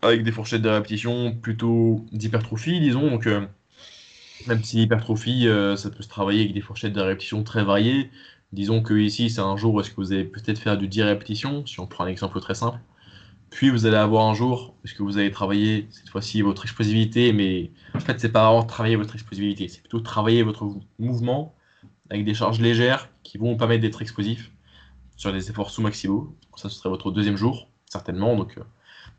avec 0.00 0.22
des 0.22 0.30
fourchettes 0.30 0.62
de 0.62 0.68
répétition 0.68 1.34
plutôt 1.34 2.06
d'hypertrophie, 2.12 2.78
disons. 2.78 3.18
Même 4.46 4.62
si 4.62 4.76
l'hypertrophie, 4.76 5.48
euh, 5.48 5.76
ça 5.76 5.90
peut 5.90 6.02
se 6.02 6.08
travailler 6.08 6.42
avec 6.42 6.54
des 6.54 6.60
fourchettes 6.60 6.92
de 6.92 7.00
répétition 7.00 7.42
très 7.42 7.64
variées. 7.64 8.10
Disons 8.52 8.82
que 8.82 8.94
ici, 8.94 9.30
c'est 9.30 9.40
un 9.40 9.56
jour 9.56 9.74
où 9.74 9.80
est-ce 9.80 9.90
que 9.90 9.96
vous 9.96 10.12
allez 10.12 10.24
peut-être 10.24 10.58
faire 10.58 10.78
du 10.78 10.88
10 10.88 11.02
répétitions, 11.02 11.66
si 11.66 11.80
on 11.80 11.86
prend 11.86 12.04
un 12.04 12.08
exemple 12.08 12.40
très 12.40 12.54
simple. 12.54 12.78
Puis 13.50 13.70
vous 13.70 13.86
allez 13.86 13.96
avoir 13.96 14.26
un 14.26 14.34
jour 14.34 14.74
où 14.74 14.86
est-ce 14.86 14.94
que 14.94 15.02
vous 15.02 15.18
allez 15.18 15.30
travailler 15.30 15.88
cette 15.90 16.08
fois-ci 16.08 16.42
votre 16.42 16.64
explosivité, 16.64 17.32
mais 17.32 17.70
en 17.94 18.00
fait, 18.00 18.20
c'est 18.20 18.30
pas 18.30 18.44
vraiment 18.46 18.64
travailler 18.64 18.96
votre 18.96 19.14
explosivité, 19.14 19.68
c'est 19.68 19.80
plutôt 19.80 20.00
travailler 20.00 20.42
votre 20.42 20.68
mouvement 20.98 21.54
avec 22.10 22.24
des 22.24 22.34
charges 22.34 22.60
légères 22.60 23.10
qui 23.22 23.38
vont 23.38 23.52
vous 23.52 23.56
permettre 23.56 23.82
d'être 23.82 24.02
explosif 24.02 24.50
sur 25.16 25.32
des 25.32 25.50
efforts 25.50 25.70
sous-maximaux. 25.70 26.34
Ça, 26.56 26.68
ce 26.68 26.76
serait 26.76 26.88
votre 26.88 27.10
deuxième 27.10 27.36
jour, 27.36 27.68
certainement. 27.86 28.36
Donc, 28.36 28.56
euh, 28.58 28.62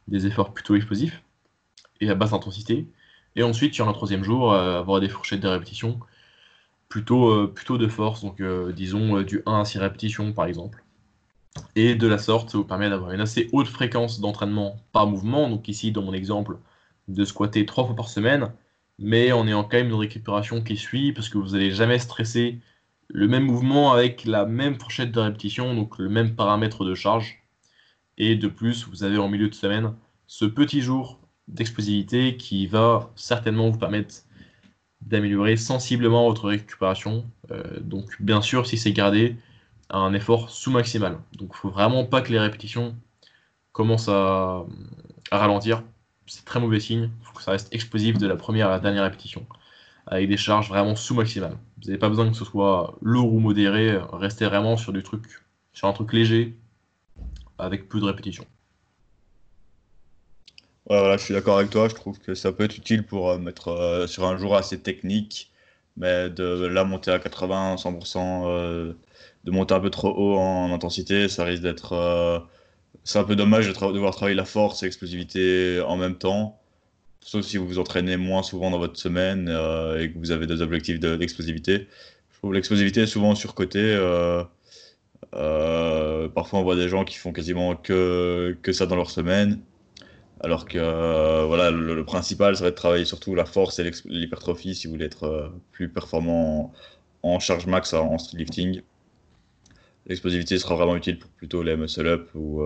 des 0.08 0.25
efforts 0.25 0.53
plutôt 0.53 0.75
explosifs 0.75 1.23
et 2.01 2.10
à 2.10 2.15
basse 2.15 2.34
intensité. 2.34 2.88
Et 3.36 3.44
ensuite, 3.44 3.74
sur 3.74 3.88
un 3.88 3.94
troisième 3.94 4.24
jour, 4.24 4.54
euh, 4.54 4.80
avoir 4.80 5.00
des 5.00 5.10
fourchettes 5.10 5.42
de 5.42 5.48
répétition 5.48 6.00
plutôt, 6.89 7.30
euh, 7.30 7.52
plutôt 7.54 7.78
de 7.78 7.88
force, 7.88 8.22
donc 8.22 8.42
euh, 8.42 8.72
disons 8.72 9.22
du 9.22 9.42
1 9.46 9.62
à 9.62 9.65
6 9.65 9.80
répétitions 9.80 10.34
par 10.34 10.46
exemple. 10.46 10.84
Et 11.76 11.96
de 11.96 12.08
la 12.08 12.18
sorte, 12.18 12.50
ça 12.50 12.58
vous 12.58 12.65
permet 12.65 12.89
d'avoir 12.89 13.12
une 13.12 13.22
assez 13.22 13.50
haute 13.52 13.68
fréquence 13.68 14.20
d'entraînement 14.20 14.78
par 14.92 15.08
mouvement. 15.08 15.50
Donc 15.50 15.68
ici, 15.68 15.92
dans 15.92 16.04
mon 16.04 16.13
exemple, 16.13 16.58
de 17.08 17.26
squatter 17.26 17.65
trois 17.65 17.86
fois 17.86 17.96
par 17.96 18.10
semaine, 18.10 18.52
mais 19.00 19.32
en 19.32 19.48
ayant 19.48 19.63
quand 19.63 19.78
même 19.78 19.88
une 19.88 19.96
récupération 19.96 20.62
qui 20.63 20.78
suit, 20.78 21.13
parce 21.13 21.30
que 21.30 21.38
vous 21.38 21.50
n'allez 21.50 21.72
jamais 21.72 22.00
stresser 22.00 22.60
le 23.10 23.28
même 23.28 23.46
mouvement 23.46 23.92
avec 23.92 24.26
la 24.26 24.46
même 24.46 24.80
fourchette 24.80 25.12
de 25.12 25.20
répétition, 25.20 25.74
donc 25.76 25.98
le 25.98 26.10
même 26.10 26.36
paramètre 26.36 26.86
de 26.86 26.96
charge. 26.96 27.44
Et 28.18 28.36
de 28.36 28.48
plus, 28.48 28.88
vous 28.88 29.04
avez 29.04 29.18
en 29.18 29.30
milieu 29.30 29.50
de 29.50 29.56
semaine 29.56 29.96
ce 30.28 30.46
petit 30.46 30.82
jour 30.82 31.18
d'explosivité 31.49 32.38
qui 32.38 32.67
va 32.67 33.12
certainement 33.15 33.69
vous 33.69 33.77
permettre 33.77 34.15
d'améliorer 35.01 35.57
sensiblement 35.57 36.27
votre 36.27 36.47
récupération. 36.47 37.25
Euh, 37.51 37.79
donc 37.79 38.21
bien 38.21 38.41
sûr, 38.41 38.67
si 38.67 38.77
c'est 38.77 38.91
gardé 38.91 39.35
à 39.89 39.97
un 39.97 40.13
effort 40.13 40.49
sous-maximal. 40.49 41.17
Donc 41.33 41.51
il 41.53 41.57
faut 41.57 41.69
vraiment 41.69 42.05
pas 42.05 42.21
que 42.21 42.31
les 42.31 42.39
répétitions 42.39 42.95
commencent 43.71 44.09
à, 44.09 44.65
ralentir. 45.31 45.83
C'est 46.27 46.45
très 46.45 46.59
mauvais 46.59 46.79
signe. 46.79 47.09
Il 47.21 47.25
faut 47.25 47.33
que 47.33 47.43
ça 47.43 47.51
reste 47.51 47.73
explosif 47.73 48.17
de 48.17 48.27
la 48.27 48.35
première 48.35 48.67
à 48.67 48.71
la 48.71 48.79
dernière 48.79 49.03
répétition 49.03 49.45
avec 50.07 50.27
des 50.27 50.38
charges 50.38 50.69
vraiment 50.69 50.95
sous-maximales. 50.95 51.57
Vous 51.77 51.85
n'avez 51.85 51.99
pas 51.99 52.09
besoin 52.09 52.29
que 52.29 52.35
ce 52.35 52.45
soit 52.45 52.97
lourd 53.01 53.31
ou 53.31 53.39
modéré. 53.39 53.99
Restez 54.12 54.45
vraiment 54.45 54.75
sur 54.75 54.91
du 54.91 55.03
truc, 55.03 55.23
sur 55.71 55.88
un 55.88 55.93
truc 55.93 56.13
léger, 56.13 56.57
avec 57.59 57.88
peu 57.89 57.99
de 57.99 58.05
répétitions. 58.05 58.45
Voilà, 60.89 61.17
je 61.17 61.23
suis 61.23 61.34
d'accord 61.34 61.58
avec 61.60 61.69
toi. 61.69 61.88
Je 61.88 61.95
trouve 61.95 62.19
que 62.19 62.34
ça 62.34 62.52
peut 62.52 62.63
être 62.63 62.78
utile 62.78 63.04
pour 63.06 63.30
euh, 63.30 63.38
mettre 63.38 63.69
euh, 63.69 64.08
sur 64.08 64.25
un 64.25 64.38
jour 64.38 64.56
assez 64.56 64.80
technique, 64.80 65.52
mais 65.97 66.30
de 66.30 66.65
la 66.65 66.84
monter 66.84 67.12
à 67.12 67.19
80, 67.19 67.75
100%, 67.75 68.43
euh, 68.47 68.93
de 69.43 69.52
monter 69.52 69.73
un 69.75 69.80
peu 69.80 69.89
trop 69.91 70.10
haut 70.10 70.38
en, 70.38 70.73
intensité, 70.73 71.30
ça 71.30 71.43
risque 71.45 71.63
d'être. 71.63 72.47
c'est 73.04 73.19
un 73.19 73.23
peu 73.23 73.36
dommage 73.36 73.67
de 73.67 73.73
devoir 73.93 74.15
travailler 74.15 74.36
la 74.36 74.45
force 74.45 74.84
et 74.84 74.86
l'explosivité 74.88 75.82
en 75.82 75.97
même 75.97 76.17
temps, 76.17 76.60
sauf 77.21 77.45
si 77.45 77.58
vous 77.58 77.67
vous 77.67 77.80
entraînez 77.80 78.17
moins 78.17 78.43
souvent 78.43 78.71
dans 78.71 78.80
votre 78.80 78.97
semaine 78.99 79.47
et 79.99 80.12
que 80.12 80.17
vous 80.17 80.32
avez 80.32 80.47
des 80.47 80.62
objectifs 80.62 80.99
d'explosivité. 80.99 81.88
je 82.32 82.38
trouve 82.39 82.54
l'explosivité 82.54 83.02
est 83.02 83.08
souvent 83.08 83.36
surcotée. 83.36 83.95
Parfois, 85.32 86.60
on 86.60 86.63
voit 86.63 86.75
des 86.75 86.89
gens 86.89 87.06
qui 87.06 87.17
font 87.17 87.32
quasiment 87.34 87.75
que, 87.75 88.58
que 88.62 88.73
ça 88.73 88.86
dans 88.86 88.95
leur 88.95 89.12
semaine. 89.12 89.62
Alors 90.41 90.65
que 90.65 90.78
euh, 90.78 91.45
voilà, 91.45 91.69
le, 91.69 92.06
principal 92.06 92.56
serait 92.56 92.71
de 92.71 92.75
travailler 92.75 93.06
surtout 93.06 93.36
la 93.36 93.45
force 93.45 93.80
et 93.80 93.91
l'hypertrophie 94.06 94.73
si 94.73 94.88
vous 94.88 94.93
voulez 94.93 95.06
être 95.06 95.23
euh, 95.23 95.49
plus 95.71 95.89
performant 95.89 96.73
en, 97.23 97.39
charge 97.39 97.65
max 97.65 97.93
en, 97.93 98.17
street 98.17 98.38
lifting. 98.38 98.82
L'explosivité 100.08 100.58
sera 100.58 100.75
vraiment 100.75 100.95
utile 100.95 101.19
pour 101.19 101.30
plutôt 101.32 101.62
les 101.62 101.75
muscle-up 101.75 102.30
ou 102.34 102.63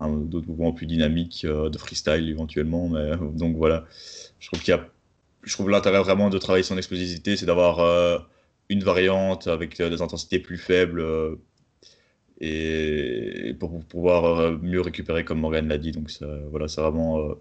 d'autres 0.00 0.48
mouvements 0.48 0.72
plus 0.72 0.86
dynamiques 0.86 1.46
de 1.46 1.78
freestyle 1.78 2.28
éventuellement. 2.28 2.88
Mais, 2.88 3.12
donc 3.34 3.56
voilà, 3.56 3.84
je 4.40 4.48
trouve 4.48 4.60
qu'il 4.60 4.74
y 4.74 4.76
a, 4.76 4.88
je 5.42 5.52
trouve 5.52 5.68
l'intérêt 5.68 6.00
vraiment 6.00 6.30
de 6.30 6.38
travailler 6.38 6.64
son 6.64 6.78
explosivité, 6.78 7.36
c'est 7.36 7.46
d'avoir 7.46 8.24
une 8.68 8.82
variante 8.82 9.46
avec 9.46 9.76
des 9.76 10.02
intensités 10.02 10.40
plus 10.40 10.58
faibles 10.58 11.04
et, 12.40 13.54
pour, 13.58 13.84
pouvoir 13.84 14.24
euh, 14.24 14.58
mieux 14.62 14.80
récupérer 14.80 15.24
comme 15.24 15.40
Morgan 15.40 15.68
l'a 15.68 15.78
dit. 15.78 15.92
Donc 15.92 16.10
voilà, 16.50 16.68
c'est 16.68 16.80
vraiment, 16.80 17.20
euh, 17.20 17.34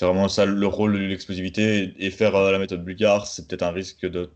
vraiment 0.00 0.28
ça 0.28 0.44
le 0.44 0.66
rôle 0.66 0.94
de 0.94 0.98
l'explosivité 0.98 1.94
et 1.98 2.10
faire 2.10 2.34
euh, 2.34 2.52
la 2.52 2.58
méthode 2.58 2.84
Bulgare, 2.84 3.26
c'est 3.26 3.46
peut-être 3.46 3.62
un 3.62 3.70
risque 3.70 4.06
de, 4.06 4.30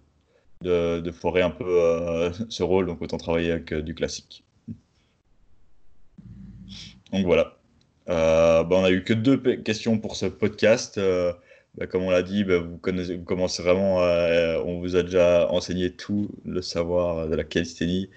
de, 0.62 1.00
de, 1.00 1.10
foirer 1.10 1.42
un 1.42 1.50
peu 1.50 2.30
ce 2.48 2.62
rôle, 2.62 2.86
donc 2.86 3.02
autant 3.02 3.18
travailler 3.18 3.52
avec 3.52 3.74
du 3.74 3.94
classique. 3.94 4.44
Donc 7.12 7.24
voilà. 7.24 7.54
Bah, 8.06 8.66
on 8.70 8.84
a 8.84 8.90
eu 8.90 9.04
que 9.04 9.12
deux 9.12 9.38
questions 9.56 9.98
pour 9.98 10.16
ce 10.16 10.26
podcast. 10.26 11.00
Bah, 11.74 11.86
comme 11.86 12.02
on 12.02 12.10
l'a 12.10 12.22
dit, 12.22 12.44
bah, 12.44 12.58
vous 12.58 12.78
commencez 12.78 13.62
vraiment, 13.62 13.96
on 14.64 14.78
vous 14.80 14.96
a 14.96 15.02
déjà 15.02 15.48
enseigné 15.50 15.90
tout 15.92 16.30
le 16.44 16.62
savoir 16.62 17.28
de 17.28 17.34
la 17.34 17.44
calisthénie. 17.44 18.10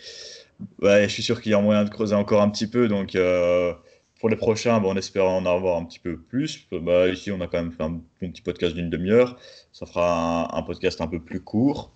Je 0.82 1.08
suis 1.08 1.24
sûr 1.24 1.41
qu'il 1.41 1.52
y 1.52 1.56
a 1.56 1.62
moyen 1.62 1.84
de 1.84 1.89
creuser 1.89 2.15
encore 2.15 2.41
un 2.41 2.50
petit 2.50 2.67
peu. 2.67 2.88
Donc, 2.88 3.15
euh, 3.15 3.74
pour 4.19 4.30
les 4.30 4.36
prochains, 4.36 4.80
bon, 4.80 4.93
on 4.93 4.97
espère 4.97 5.26
en 5.26 5.45
avoir 5.45 5.78
un 5.78 5.86
petit 5.86 6.00
peu 6.00 6.17
plus. 6.17 6.67
Bah, 6.71 7.08
ici, 7.08 7.32
on 7.32 7.41
a 7.41 7.47
quand 7.47 7.62
même 7.62 7.71
fait 7.71 7.84
un 7.84 8.02
petit 8.19 8.41
podcast 8.41 8.76
d'une 8.76 8.89
demi-heure. 8.89 9.38
Ça 9.71 9.86
fera 9.86 10.56
un, 10.56 10.62
podcast 10.63 11.02
un 11.02 11.08
peu 11.08 11.19
plus 11.19 11.41
court. 11.41 11.91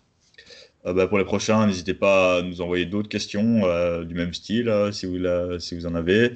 Euh, 0.86 0.94
bah, 0.94 1.08
pour 1.08 1.18
les 1.18 1.26
prochains, 1.26 1.66
n'hésitez 1.68 1.94
pas 1.94 2.38
à 2.38 2.42
nous 2.42 2.62
envoyer 2.62 2.86
d'autres 2.86 3.10
questions 3.10 3.66
euh, 3.66 4.04
du 4.04 4.16
même 4.16 4.34
style, 4.34 4.72
si, 4.92 5.06
vous 5.06 5.20
si 5.60 5.76
vous 5.76 5.86
en 5.86 5.96
avez. 5.96 6.34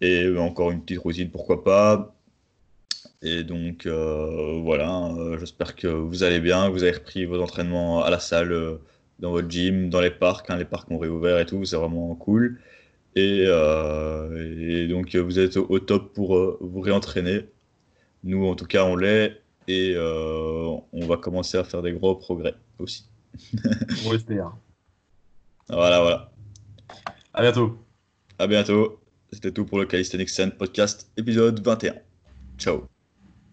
Et 0.00 0.28
encore 0.38 0.70
une 0.70 0.82
petite 0.82 1.00
routine, 1.00 1.30
pourquoi 1.30 1.64
pas. 1.64 2.14
Et 3.22 3.42
donc, 3.42 3.86
voilà, 3.86 5.10
j'espère 5.40 5.74
que 5.74 5.88
vous 5.88 6.22
allez 6.22 6.40
bien, 6.40 6.68
que 6.68 6.72
vous 6.72 6.84
avez 6.84 6.92
repris 6.92 7.24
vos 7.24 7.40
entraînements 7.40 8.04
à 8.04 8.10
la 8.10 8.20
salle 8.20 8.78
dans 9.18 9.30
votre 9.32 9.48
gym, 9.48 9.90
dans 9.90 10.00
les 10.00 10.10
parcs. 10.10 10.48
Hein, 10.50 10.56
les 10.56 10.64
parcs 10.64 10.90
ont 10.90 10.98
réouvert 10.98 11.38
et 11.38 11.46
tout, 11.46 11.64
c'est 11.64 11.76
vraiment 11.76 12.14
cool. 12.14 12.60
Et, 13.16 13.44
euh, 13.46 14.86
donc, 14.88 15.14
vous 15.16 15.38
êtes 15.38 15.56
au, 15.56 15.78
top 15.80 16.12
pour 16.14 16.36
euh, 16.36 16.58
vous 16.60 16.80
réentraîner. 16.80 17.46
Nous, 18.24 18.46
en 18.46 18.54
tout 18.54 18.66
cas, 18.66 18.84
on 18.84 18.96
l'est. 18.96 19.40
Et 19.66 19.92
euh, 19.96 20.76
on 20.92 21.06
va 21.06 21.18
commencer 21.18 21.58
à 21.58 21.64
faire 21.64 21.82
des 21.82 21.92
gros 21.92 22.14
progrès 22.14 22.54
aussi. 22.78 23.04
on 24.06 24.14
espère. 24.14 24.56
Voilà, 25.68 26.00
voilà. 26.00 26.32
À 27.34 27.42
bientôt. 27.42 27.76
À 28.38 28.46
bientôt. 28.46 29.00
C'était 29.30 29.52
tout 29.52 29.66
pour 29.66 29.78
le 29.78 29.84
Calisthenics 29.84 30.56
Podcast, 30.56 31.10
épisode 31.18 31.60
21. 31.62 31.94
Ciao. 32.56 32.88